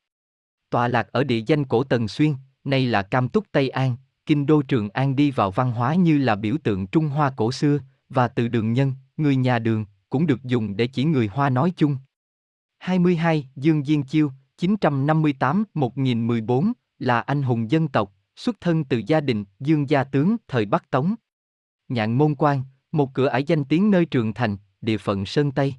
[0.69, 2.33] Tọa lạc ở địa danh cổ Tần Xuyên,
[2.63, 6.17] nay là Cam Túc Tây An, kinh đô Trường An đi vào văn hóa như
[6.17, 7.79] là biểu tượng Trung Hoa cổ xưa,
[8.09, 11.73] và từ đường nhân, người nhà đường, cũng được dùng để chỉ người Hoa nói
[11.77, 11.97] chung.
[12.77, 13.49] 22.
[13.55, 14.31] Dương Diên Chiêu,
[14.61, 20.65] 958-1014, là anh hùng dân tộc, xuất thân từ gia đình Dương gia tướng thời
[20.65, 21.15] Bắc Tống.
[21.87, 25.75] Nhạn Môn Quan, một cửa ải danh tiếng nơi Trường Thành, địa phận Sơn Tây.